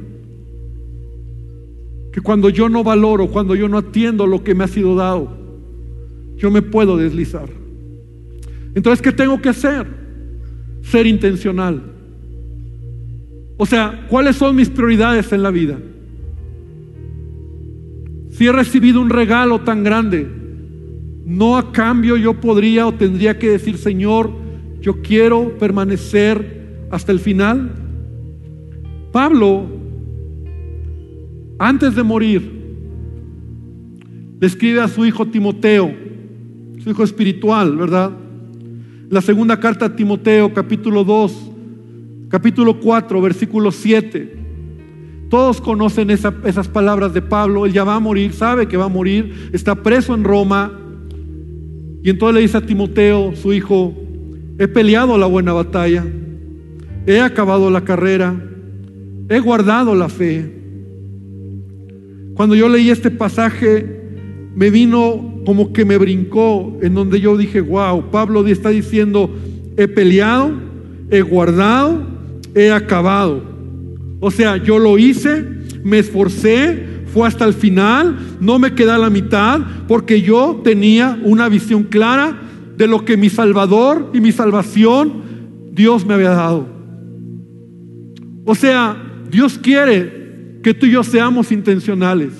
[2.13, 5.31] que cuando yo no valoro, cuando yo no atiendo lo que me ha sido dado,
[6.37, 7.49] yo me puedo deslizar.
[8.75, 9.87] Entonces, ¿qué tengo que hacer?
[10.83, 11.94] Ser intencional.
[13.57, 15.79] O sea, ¿cuáles son mis prioridades en la vida?
[18.31, 20.27] Si he recibido un regalo tan grande,
[21.25, 24.31] no a cambio yo podría o tendría que decir, Señor,
[24.81, 27.73] yo quiero permanecer hasta el final.
[29.13, 29.67] Pablo,
[31.59, 32.55] antes de morir,
[34.41, 35.95] le escribe a su hijo Timoteo,
[36.83, 38.11] su hijo espiritual, ¿verdad?
[39.09, 41.53] La segunda carta a Timoteo, capítulo 2,
[42.35, 44.39] capítulo 4, versículo 7.
[45.31, 47.65] Todos conocen esas palabras de Pablo.
[47.65, 50.73] Él ya va a morir, sabe que va a morir, está preso en Roma.
[52.03, 53.95] Y entonces le dice a Timoteo, su hijo,
[54.59, 56.05] he peleado la buena batalla,
[57.07, 58.35] he acabado la carrera,
[59.29, 60.61] he guardado la fe.
[62.35, 64.03] Cuando yo leí este pasaje,
[64.57, 69.31] me vino como que me brincó, en donde yo dije, wow, Pablo está diciendo,
[69.77, 70.51] he peleado,
[71.13, 72.13] he guardado,
[72.55, 73.43] he acabado.
[74.21, 75.45] O sea, yo lo hice,
[75.83, 81.19] me esforcé, fue hasta el final, no me quedé a la mitad, porque yo tenía
[81.23, 82.41] una visión clara
[82.77, 85.23] de lo que mi Salvador y mi salvación
[85.73, 86.67] Dios me había dado.
[88.45, 88.97] O sea,
[89.31, 92.33] Dios quiere que tú y yo seamos intencionales.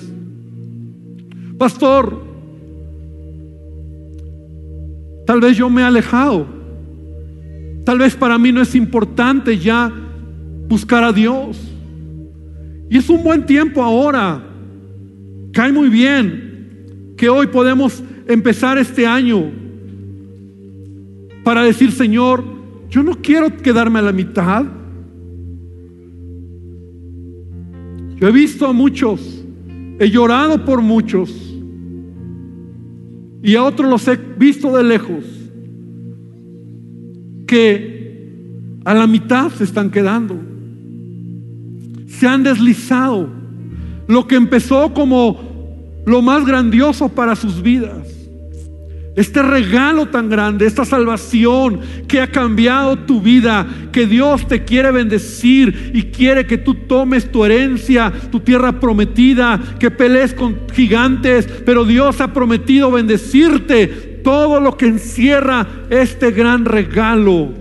[1.57, 2.23] Pastor,
[5.25, 6.47] tal vez yo me he alejado.
[7.85, 9.91] Tal vez para mí no es importante ya
[10.67, 11.57] buscar a Dios.
[12.89, 14.43] Y es un buen tiempo ahora.
[15.51, 19.51] Cae muy bien que hoy podemos empezar este año
[21.43, 22.43] para decir, Señor,
[22.89, 24.65] yo no quiero quedarme a la mitad.
[28.17, 29.43] Yo he visto a muchos,
[29.99, 31.55] he llorado por muchos
[33.43, 35.23] y a otros los he visto de lejos
[37.45, 40.44] que a la mitad se están quedando.
[42.19, 43.29] Se han deslizado.
[44.07, 48.15] Lo que empezó como lo más grandioso para sus vidas
[49.15, 54.91] este regalo tan grande, esta salvación que ha cambiado tu vida, que Dios te quiere
[54.91, 61.47] bendecir y quiere que tú tomes tu herencia, tu tierra prometida, que pelees con gigantes,
[61.65, 63.87] pero Dios ha prometido bendecirte
[64.21, 67.53] todo lo que encierra este gran regalo.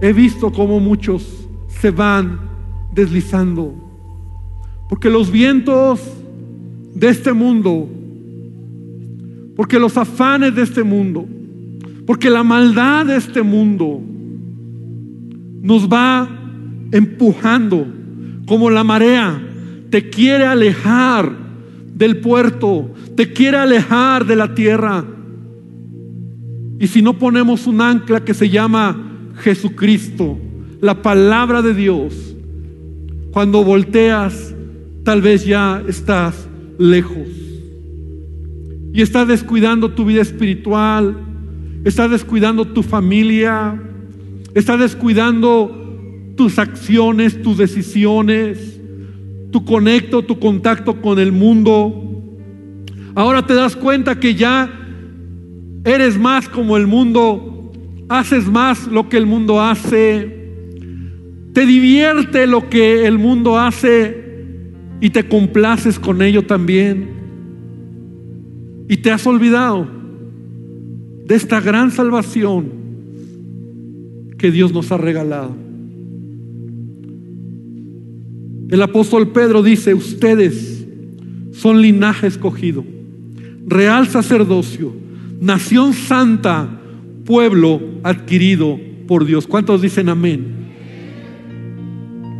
[0.00, 1.24] He visto cómo muchos
[1.80, 2.47] se van
[2.98, 3.74] deslizando,
[4.88, 6.00] porque los vientos
[6.94, 7.88] de este mundo
[9.58, 11.26] porque los afanes de este mundo,
[12.06, 14.00] porque la maldad de este mundo
[15.60, 16.28] nos va
[16.92, 17.84] empujando
[18.46, 19.42] como la marea,
[19.90, 21.32] te quiere alejar
[21.92, 25.04] del puerto, te quiere alejar de la tierra.
[26.78, 28.96] Y si no ponemos un ancla que se llama
[29.38, 30.38] Jesucristo,
[30.80, 32.27] la palabra de Dios,
[33.32, 34.54] cuando volteas,
[35.04, 37.28] tal vez ya estás lejos
[38.92, 41.16] y estás descuidando tu vida espiritual,
[41.84, 43.80] estás descuidando tu familia,
[44.54, 48.80] estás descuidando tus acciones, tus decisiones,
[49.50, 52.04] tu conecto, tu contacto con el mundo.
[53.14, 54.70] Ahora te das cuenta que ya
[55.84, 57.72] eres más como el mundo,
[58.08, 60.37] haces más lo que el mundo hace,
[61.58, 64.44] te divierte lo que el mundo hace
[65.00, 67.08] y te complaces con ello también.
[68.88, 69.88] Y te has olvidado
[71.26, 72.68] de esta gran salvación
[74.38, 75.56] que Dios nos ha regalado.
[78.70, 80.86] El apóstol Pedro dice, ustedes
[81.50, 82.84] son linaje escogido,
[83.66, 84.94] real sacerdocio,
[85.40, 86.80] nación santa,
[87.24, 89.48] pueblo adquirido por Dios.
[89.48, 90.67] ¿Cuántos dicen amén?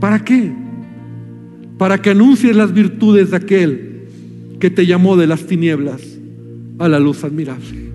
[0.00, 0.52] ¿Para qué?
[1.76, 4.02] Para que anuncies las virtudes de aquel
[4.58, 6.02] que te llamó de las tinieblas
[6.78, 7.92] a la luz admirable.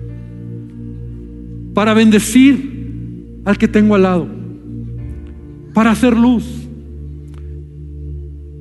[1.74, 4.28] Para bendecir al que tengo al lado.
[5.72, 6.44] Para hacer luz.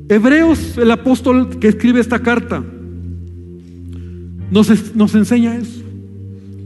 [0.10, 2.63] Hebreos, el apóstol que escribe esta carta,
[4.51, 5.82] nos, enseña eso.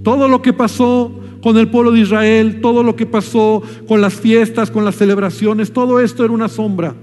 [0.03, 4.15] Todo lo que pasó con el pueblo de Israel, todo lo que pasó con las
[4.15, 6.95] fiestas, con las celebraciones, todo esto era una sombra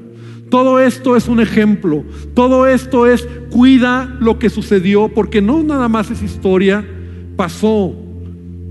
[0.55, 2.05] todo esto es un ejemplo.
[2.33, 6.87] Todo esto es cuida lo que sucedió, porque no nada más es historia,
[7.35, 7.93] pasó,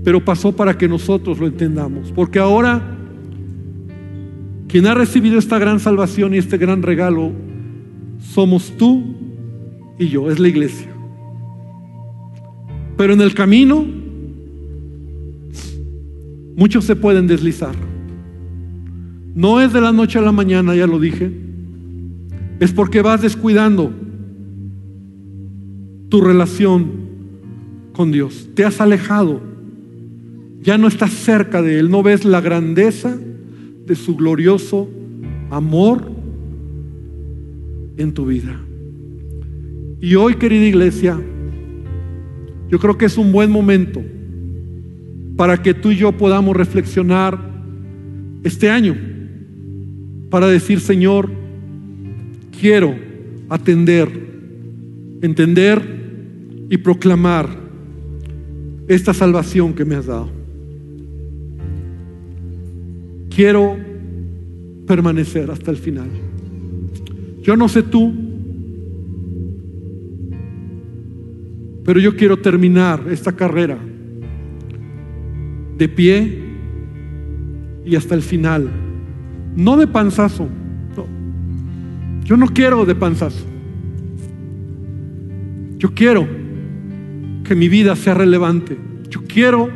[0.02, 2.10] pero pasó para que nosotros lo entendamos.
[2.12, 2.96] Porque ahora,
[4.66, 7.32] quien ha recibido esta gran salvación y este gran regalo,
[8.32, 9.02] somos tú
[9.98, 10.88] y yo, es la iglesia.
[12.96, 13.84] Pero en el camino,
[16.56, 17.74] muchos se pueden deslizar.
[19.34, 21.44] No es de la noche a la mañana, ya lo dije
[22.60, 23.92] es porque vas descuidando
[26.08, 26.92] tu relación
[27.92, 28.48] con Dios.
[28.54, 29.40] Te has alejado.
[30.62, 31.90] Ya no estás cerca de Él.
[31.90, 33.16] No ves la grandeza
[33.86, 34.88] de su glorioso
[35.50, 36.10] amor
[37.96, 38.58] en tu vida.
[40.00, 41.20] Y hoy, querida iglesia,
[42.70, 44.02] yo creo que es un buen momento
[45.36, 47.38] para que tú y yo podamos reflexionar
[48.44, 48.96] este año,
[50.30, 51.30] para decir, Señor,
[52.60, 52.94] quiero
[53.48, 54.08] atender,
[55.22, 55.82] entender
[56.70, 57.48] y proclamar
[58.86, 60.30] esta salvación que me has dado.
[63.34, 63.76] Quiero
[64.86, 66.08] permanecer hasta el final.
[67.42, 68.12] Yo no sé tú,
[71.84, 73.78] pero yo quiero terminar esta carrera
[75.76, 76.38] de pie
[77.84, 78.70] y hasta el final.
[79.56, 80.48] No de panzazo.
[82.24, 83.44] Yo no quiero de panzazo.
[85.76, 86.26] Yo quiero
[87.44, 88.78] que mi vida sea relevante.
[89.10, 89.68] Yo quiero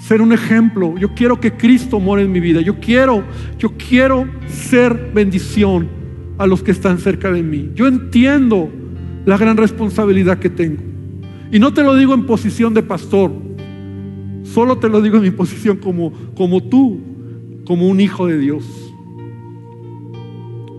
[0.00, 0.96] ser un ejemplo.
[0.96, 2.60] Yo quiero que Cristo more en mi vida.
[2.60, 3.24] Yo quiero,
[3.58, 5.88] yo quiero ser bendición
[6.38, 7.70] a los que están cerca de mí.
[7.74, 8.70] Yo entiendo
[9.24, 10.82] la gran responsabilidad que tengo.
[11.50, 13.32] Y no te lo digo en posición de pastor,
[14.56, 16.98] solo te lo digo en mi posición como, como tú,
[17.66, 18.64] como un hijo de Dios.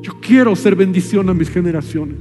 [0.02, 2.18] Yo quiero ser bendición a mis generaciones.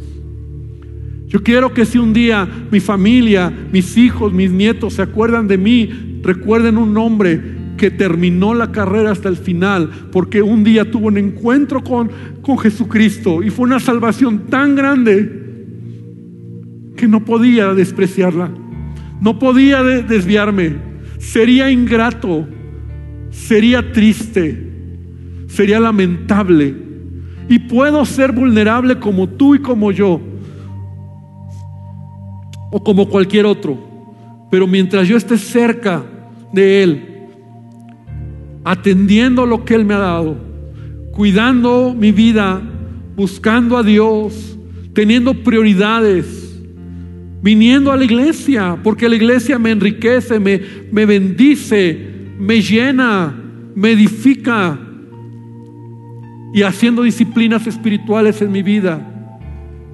[1.28, 5.57] Yo quiero que si un día mi familia, mis hijos, mis nietos se acuerdan de
[5.57, 7.40] mí, recuerden un nombre
[7.78, 12.11] que terminó la carrera hasta el final, porque un día tuvo un encuentro con,
[12.42, 15.42] con Jesucristo y fue una salvación tan grande
[16.98, 18.50] que no podía despreciarla,
[19.22, 22.46] no podía desviarme, sería ingrato,
[23.30, 24.70] sería triste,
[25.48, 26.74] sería lamentable.
[27.48, 30.20] Y puedo ser vulnerable como tú y como yo,
[32.70, 33.78] o como cualquier otro,
[34.50, 36.04] pero mientras yo esté cerca
[36.52, 37.04] de Él,
[38.64, 40.36] atendiendo lo que Él me ha dado,
[41.12, 42.60] cuidando mi vida,
[43.14, 44.58] buscando a Dios,
[44.92, 46.45] teniendo prioridades,
[47.47, 51.97] viniendo a la iglesia, porque la iglesia me enriquece, me, me bendice,
[52.40, 53.32] me llena,
[53.72, 54.76] me edifica
[56.53, 58.99] y haciendo disciplinas espirituales en mi vida.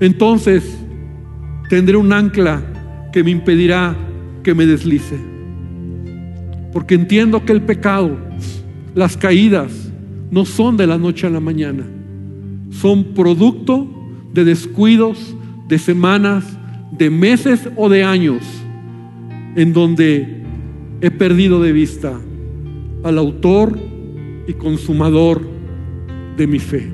[0.01, 0.65] Entonces
[1.69, 3.95] tendré un ancla que me impedirá
[4.43, 5.19] que me deslice.
[6.73, 8.17] Porque entiendo que el pecado,
[8.95, 9.93] las caídas,
[10.31, 11.85] no son de la noche a la mañana.
[12.71, 13.87] Son producto
[14.33, 15.37] de descuidos,
[15.69, 16.59] de semanas,
[16.93, 18.43] de meses o de años
[19.57, 20.43] en donde
[21.01, 22.19] he perdido de vista
[23.03, 23.79] al autor
[24.47, 25.43] y consumador
[26.37, 26.89] de mi fe.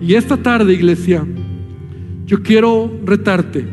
[0.00, 1.26] Y esta tarde, iglesia,
[2.26, 3.64] yo quiero retarte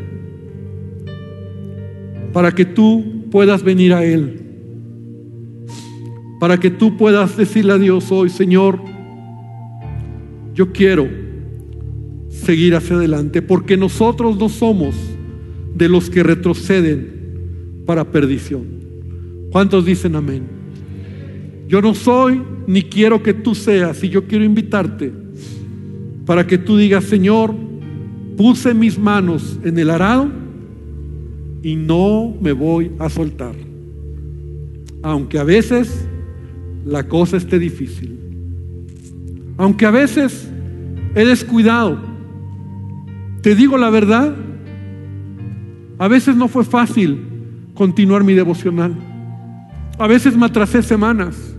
[2.32, 4.40] para que tú puedas venir a Él,
[6.38, 8.80] para que tú puedas decirle a Dios hoy, Señor,
[10.54, 11.25] yo quiero
[12.44, 14.94] seguir hacia adelante, porque nosotros no somos
[15.74, 18.64] de los que retroceden para perdición.
[19.50, 20.42] ¿Cuántos dicen amén?
[21.68, 25.12] Yo no soy ni quiero que tú seas, y yo quiero invitarte
[26.24, 27.54] para que tú digas, Señor,
[28.36, 30.28] puse mis manos en el arado
[31.62, 33.54] y no me voy a soltar.
[35.02, 36.06] Aunque a veces
[36.84, 38.18] la cosa esté difícil.
[39.56, 40.48] Aunque a veces
[41.14, 41.98] he descuidado
[43.46, 44.34] te digo la verdad,
[45.98, 47.20] a veces no fue fácil
[47.74, 48.96] continuar mi devocional.
[50.00, 51.54] A veces me atrasé semanas.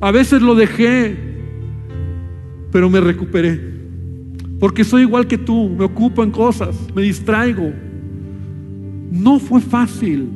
[0.00, 1.16] A veces lo dejé,
[2.72, 3.60] pero me recuperé.
[4.58, 7.72] Porque soy igual que tú, me ocupo en cosas, me distraigo.
[9.12, 10.28] No fue fácil,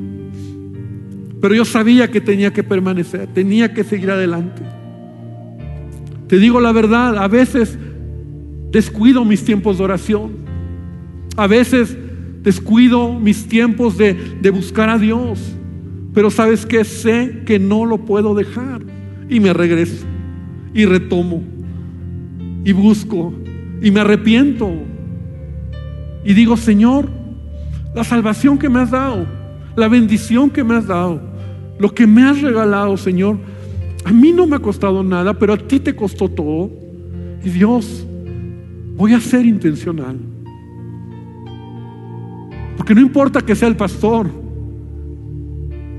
[1.40, 4.62] pero yo sabía que tenía que permanecer, tenía que seguir adelante.
[6.28, 7.76] Te digo la verdad, a veces
[8.76, 10.32] descuido mis tiempos de oración.
[11.34, 11.96] A veces
[12.42, 14.12] descuido mis tiempos de,
[14.52, 15.40] buscar a Dios.
[16.12, 18.82] Pero sabes que sé que no lo puedo dejar.
[19.30, 20.04] Y me regreso.
[20.74, 21.42] Y retomo.
[22.66, 23.32] Y busco.
[23.80, 24.70] Y me arrepiento.
[26.22, 27.08] Y digo, Señor,
[27.94, 29.24] la salvación que me has dado,
[29.74, 31.22] la bendición que me has dado,
[31.78, 33.38] lo que me has regalado, Señor,
[34.04, 36.70] a mí no me ha costado nada, pero a ti te costó todo.
[37.42, 38.06] Y Dios,
[38.96, 40.18] Voy a ser intencional.
[42.76, 44.30] Porque no importa que sea el pastor.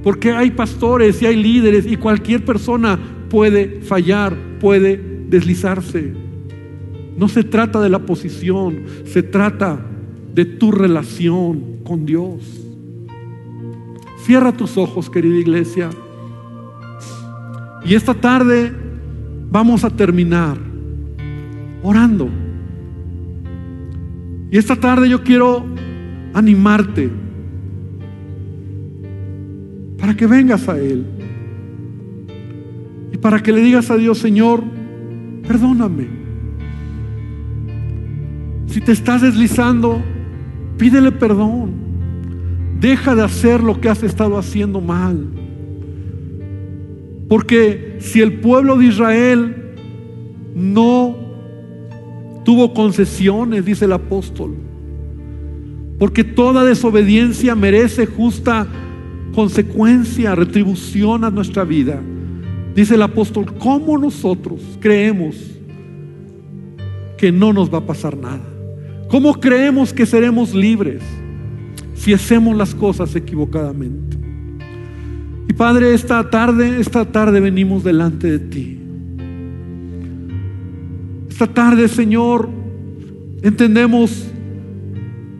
[0.03, 2.97] Porque hay pastores y hay líderes y cualquier persona
[3.29, 6.13] puede fallar, puede deslizarse.
[7.17, 9.79] No se trata de la posición, se trata
[10.33, 12.63] de tu relación con Dios.
[14.19, 15.89] Cierra tus ojos, querida iglesia.
[17.83, 18.71] Y esta tarde
[19.49, 20.57] vamos a terminar
[21.81, 22.29] orando.
[24.49, 25.65] Y esta tarde yo quiero
[26.33, 27.09] animarte
[29.99, 31.05] para que vengas a Él
[33.11, 34.63] y para que le digas a Dios, Señor,
[35.47, 36.07] perdóname.
[38.67, 40.01] Si te estás deslizando,
[40.77, 41.87] pídele perdón.
[42.79, 45.27] Deja de hacer lo que has estado haciendo mal.
[47.27, 49.73] Porque si el pueblo de Israel
[50.55, 51.26] no
[52.47, 54.55] tuvo concesiones, dice el apóstol.
[55.99, 58.65] Porque toda desobediencia merece justa
[59.35, 62.01] consecuencia, retribución a nuestra vida.
[62.73, 65.35] Dice el apóstol, ¿cómo nosotros creemos
[67.17, 68.47] que no nos va a pasar nada?
[69.09, 71.03] ¿Cómo creemos que seremos libres
[71.95, 74.15] si hacemos las cosas equivocadamente?
[75.49, 78.76] Y Padre, esta tarde, esta tarde venimos delante de ti.
[81.39, 82.49] Esta tarde, Señor,
[83.43, 84.27] entendemos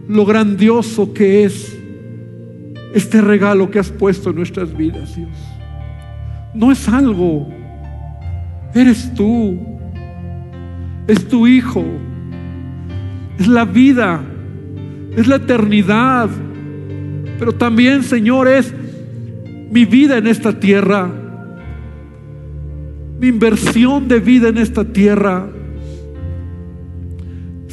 [0.08, 1.76] lo grandioso que es
[2.94, 5.36] este regalo que has puesto en nuestras vidas, Dios.
[6.54, 7.48] No es algo,
[8.76, 9.58] eres tú,
[11.08, 11.84] es tu Hijo,
[13.40, 14.22] es la vida,
[15.16, 16.30] es la eternidad,
[17.40, 18.72] pero también, Señor, es
[19.72, 21.10] mi vida en esta tierra,
[23.20, 25.54] mi inversión de vida en esta tierra.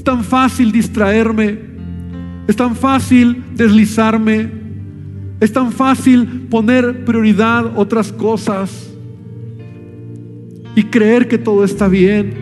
[0.05, 1.59] Es tan fácil distraerme,
[2.47, 4.51] es tan fácil deslizarme,
[5.41, 8.93] es tan fácil poner prioridad otras cosas
[10.77, 12.35] y creer que todo está bien.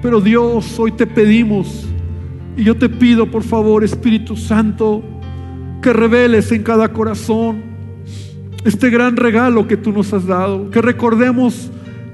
[0.00, 1.86] Pero Dios, hoy te pedimos
[2.56, 5.02] y yo te pido, por favor, Espíritu Santo,
[5.82, 7.62] que reveles en cada corazón
[8.64, 11.70] este gran regalo que tú nos has dado, que recordemos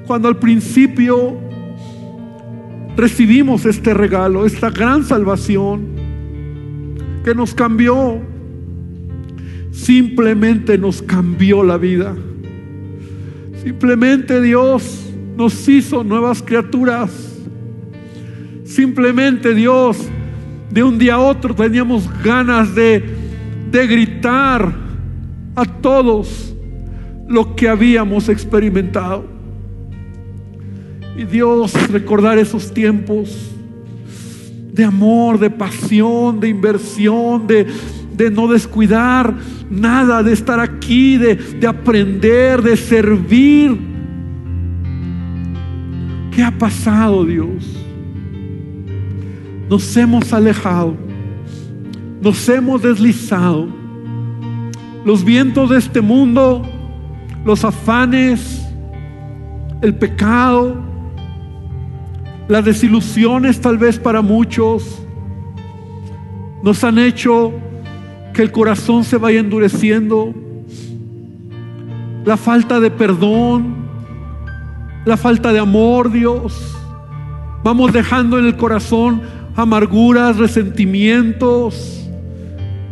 [0.09, 1.44] cuando al principio
[2.97, 5.87] recibimos este regalo, esta gran salvación
[7.25, 8.21] que nos cambió,
[9.73, 12.15] simplemente nos cambió la vida.
[13.63, 17.11] Simplemente Dios nos hizo nuevas criaturas.
[18.65, 19.99] Simplemente Dios,
[20.71, 23.25] de un día a otro teníamos ganas de
[23.75, 24.73] de gritar
[25.57, 26.55] a todos
[27.27, 29.34] lo que habíamos experimentado.
[31.17, 33.53] Y Dios, recordar esos tiempos
[34.73, 37.67] de amor, de pasión, de inversión, de,
[38.17, 39.35] de no descuidar
[39.71, 43.79] nada, de estar aquí, de, de aprender, de servir.
[46.33, 47.65] ¿Qué ha pasado, Dios?
[49.71, 50.97] Nos hemos alejado
[52.25, 53.69] nos hemos deslizado.
[55.05, 56.63] Los vientos de este mundo,
[57.45, 58.67] los afanes,
[59.83, 60.75] el pecado,
[62.49, 65.01] las desilusiones tal vez para muchos,
[66.63, 67.53] nos han hecho
[68.33, 70.35] que el corazón se vaya endureciendo.
[72.25, 73.77] La falta de perdón,
[75.05, 76.75] la falta de amor, Dios.
[77.63, 79.23] Vamos dejando en el corazón
[79.57, 82.09] amarguras, resentimientos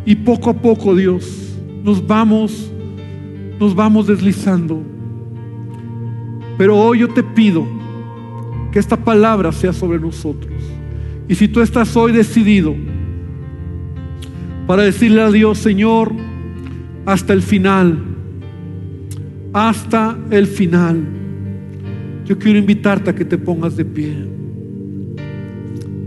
[0.05, 2.71] y poco a poco, Dios, nos vamos,
[3.59, 4.81] nos vamos deslizando.
[6.57, 7.82] Pero hoy yo te pido
[8.73, 10.51] que esta palabra sea sobre nosotros.
[11.29, 12.75] Y si tú estás hoy decidido
[14.65, 16.11] para decirle a Dios, Señor,
[17.05, 17.99] hasta el final,
[19.53, 21.03] hasta el final,
[22.25, 24.15] yo quiero invitarte a que te pongas de pie.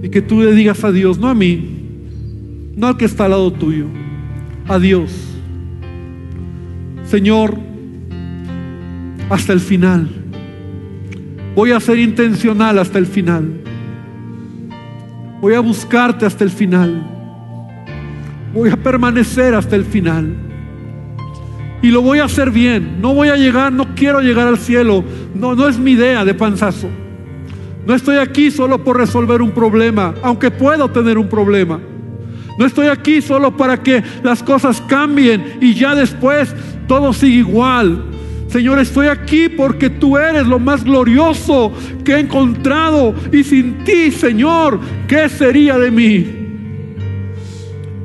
[0.03, 1.71] Y que tú le digas a Dios, no a mí,
[2.75, 3.87] no al que está al lado tuyo,
[4.67, 5.12] a Dios.
[7.05, 7.57] Señor,
[9.31, 10.16] hasta el final.
[11.57, 13.63] Voy a ser intencional hasta el final.
[15.41, 17.03] Voy a buscarte hasta el final.
[18.53, 20.37] Voy a permanecer hasta el final.
[21.81, 23.01] Y lo voy a hacer bien.
[23.01, 25.03] No voy a llegar, no quiero llegar al cielo.
[25.35, 26.91] No, no es mi idea de panzazo.
[27.87, 31.81] No estoy aquí solo por resolver un problema, aunque puedo tener un problema.
[32.59, 36.55] No estoy aquí solo para que las cosas cambien y ya después
[36.87, 38.16] todo siga igual.
[38.49, 41.73] Señor, estoy aquí porque tú eres lo más glorioso
[42.05, 44.79] que he encontrado y sin ti, Señor,
[45.09, 46.27] ¿qué sería de mí?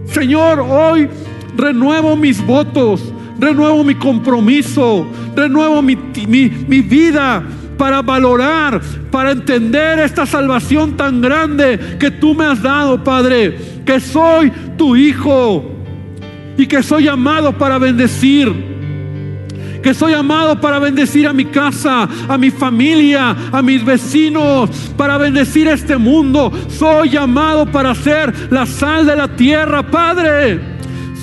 [0.06, 1.08] Señor, hoy
[1.56, 7.44] renuevo mis votos, renuevo mi compromiso, renuevo mi, mi vida
[7.78, 14.00] para valorar, para entender esta salvación tan grande que tú me has dado, Padre, que
[14.00, 15.66] soy tu hijo
[16.58, 18.81] y que soy llamado para bendecir
[19.82, 25.18] que soy llamado para bendecir a mi casa, a mi familia, a mis vecinos, para
[25.18, 26.52] bendecir este mundo.
[26.70, 30.60] Soy llamado para ser la sal de la tierra, Padre.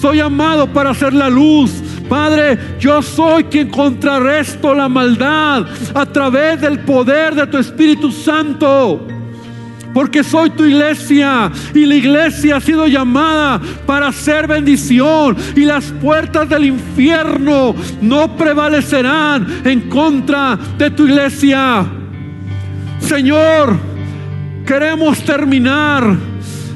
[0.00, 1.72] Soy llamado para ser la luz,
[2.08, 9.17] Padre, yo soy quien contrarresto la maldad a través del poder de tu Espíritu Santo.
[9.98, 15.86] Porque soy tu iglesia y la iglesia ha sido llamada para ser bendición y las
[15.86, 21.84] puertas del infierno no prevalecerán en contra de tu iglesia.
[23.00, 23.76] Señor,
[24.64, 26.27] queremos terminar.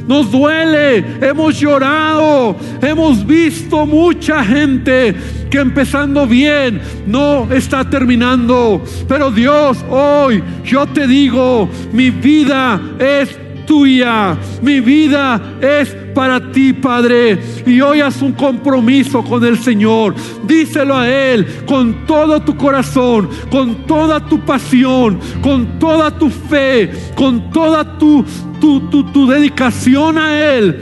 [0.06, 5.14] Nos duele, hemos llorado, hemos visto mucha gente
[5.50, 8.82] que empezando bien no está terminando.
[9.06, 13.38] Pero Dios, hoy yo te digo, mi vida es
[13.72, 17.38] tuya, mi vida es para ti, Padre.
[17.66, 20.14] Y hoy haz un compromiso con el Señor.
[20.46, 26.90] Díselo a Él con todo tu corazón, con toda tu pasión, con toda tu fe,
[27.14, 28.22] con toda tu,
[28.60, 30.76] tu, tu, tu dedicación a Él.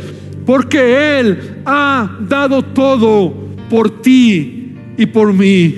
[0.45, 3.33] Porque Él ha dado todo
[3.69, 5.77] por ti y por mí.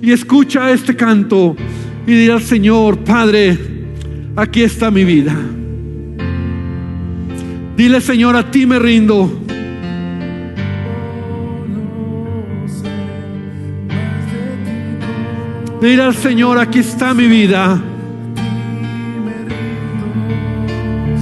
[0.00, 1.54] Y escucha este canto
[2.06, 3.58] y dirá al Señor, Padre,
[4.36, 5.36] aquí está mi vida.
[7.76, 9.30] Dile, Señor, a ti me rindo.
[15.80, 17.80] Dile al Señor, aquí está mi vida.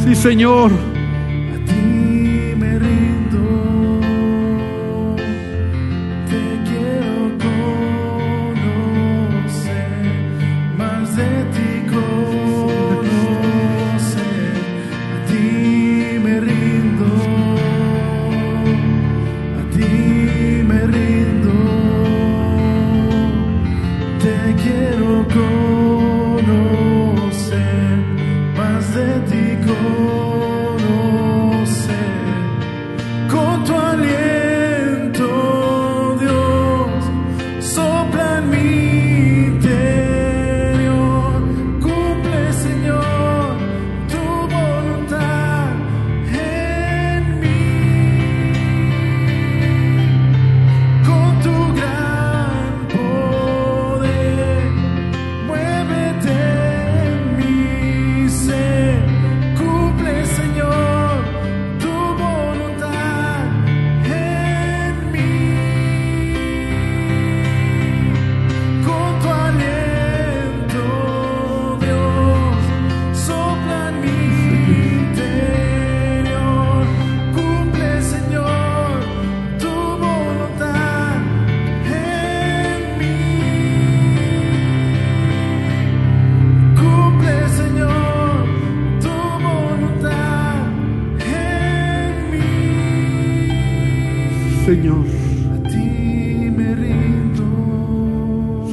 [0.05, 0.88] Sí, Señor.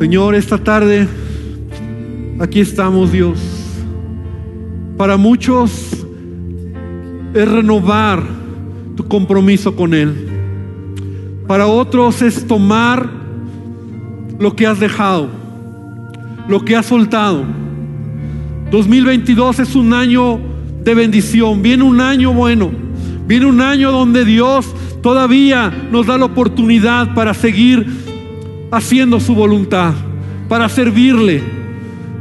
[0.06, 1.08] Señor, esta tarde
[2.40, 3.40] aquí estamos, Dios.
[4.98, 6.06] Para muchos
[7.34, 8.22] es renovar
[8.96, 10.14] tu compromiso con Él.
[11.48, 13.10] Para otros es tomar
[14.38, 15.28] lo que has dejado,
[16.48, 17.44] lo que has soltado.
[18.70, 20.40] 2022 es un año
[20.84, 22.70] de bendición, viene un año bueno,
[23.26, 24.68] viene un año donde Dios
[25.02, 28.05] todavía nos da la oportunidad para seguir
[28.72, 29.94] haciendo su voluntad,
[30.50, 31.42] para servirle.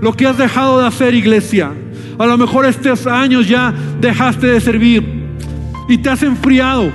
[0.00, 1.72] Lo que has dejado de hacer, iglesia.
[2.18, 5.04] A lo mejor estos años ya dejaste de servir
[5.88, 6.90] y te has enfriado.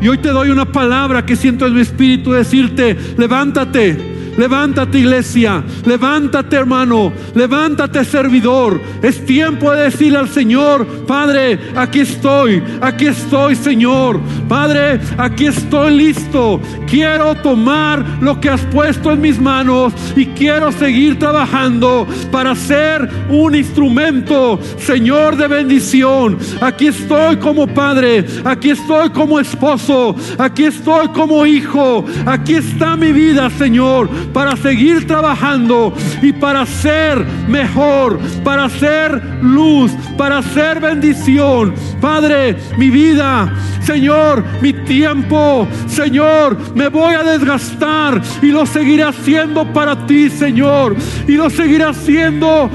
[0.00, 4.07] Y hoy te doy una palabra que siento en mi espíritu decirte, levántate.
[4.38, 8.80] Levántate iglesia, levántate hermano, levántate servidor.
[9.02, 14.20] Es tiempo de decirle al Señor, Padre, aquí estoy, aquí estoy Señor.
[14.48, 16.60] Padre, aquí estoy listo.
[16.88, 23.10] Quiero tomar lo que has puesto en mis manos y quiero seguir trabajando para ser
[23.28, 26.38] un instrumento, Señor, de bendición.
[26.60, 32.04] Aquí estoy como Padre, aquí estoy como esposo, aquí estoy como hijo.
[32.24, 39.92] Aquí está mi vida, Señor para seguir trabajando y para ser mejor, para ser luz,
[40.16, 41.74] para ser bendición.
[42.00, 43.52] Padre, mi vida,
[43.82, 50.94] Señor, mi tiempo, Señor, me voy a desgastar y lo seguiré haciendo para ti, Señor,
[51.26, 52.70] y lo seguiré haciendo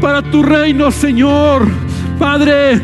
[0.00, 1.66] para tu reino, Señor.
[2.18, 2.80] Padre,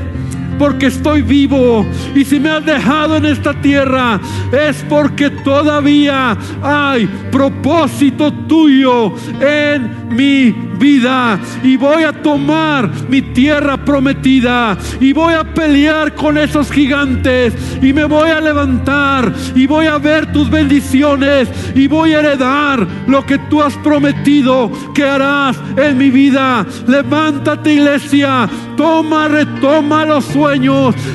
[0.59, 1.87] porque estoy vivo.
[2.15, 4.21] Y si me has dejado en esta tierra,
[4.53, 11.39] es porque todavía hay propósito tuyo en mi vida.
[11.63, 14.77] Y voy a tomar mi tierra prometida.
[15.01, 17.55] Y voy a pelear con esos gigantes.
[17.83, 19.33] Y me voy a levantar.
[19.55, 21.49] Y voy a ver tus bendiciones.
[21.75, 26.67] Y voy a heredar lo que tú has prometido que harás en mi vida.
[26.87, 28.49] Levántate iglesia.
[28.77, 30.48] Toma, retoma los sueños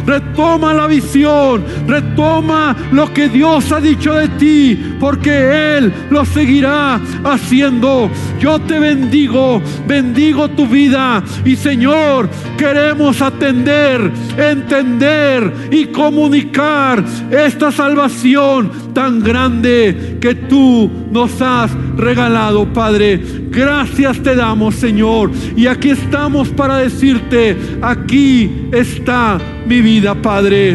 [0.05, 6.99] retoma la visión, retoma lo que Dios ha dicho de ti, porque Él lo seguirá
[7.23, 8.09] haciendo.
[8.39, 18.93] Yo te bendigo, bendigo tu vida y Señor, queremos atender, entender y comunicar esta salvación
[18.93, 23.21] tan grande que tú nos has regalado, Padre.
[23.49, 25.31] Gracias te damos, Señor.
[25.55, 30.71] Y aquí estamos para decirte, aquí está mi vida, Padre.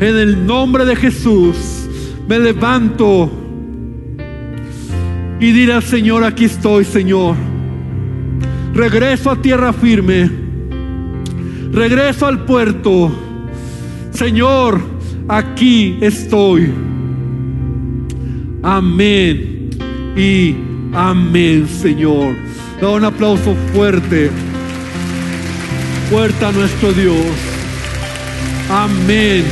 [0.00, 1.88] En el nombre de Jesús
[2.28, 3.30] me levanto
[5.40, 7.36] y diré al Señor, aquí estoy, Señor.
[8.74, 10.30] Regreso a tierra firme.
[11.72, 13.12] Regreso al puerto.
[14.10, 14.80] Señor,
[15.28, 16.72] aquí estoy.
[18.62, 19.70] Amén.
[20.16, 20.56] Y
[20.92, 22.34] amén, Señor.
[22.80, 24.30] Da un aplauso fuerte.
[26.10, 27.26] Fuerte a nuestro Dios.
[28.70, 29.44] Amén.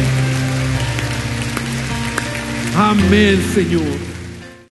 [2.76, 4.05] Amén, Señor.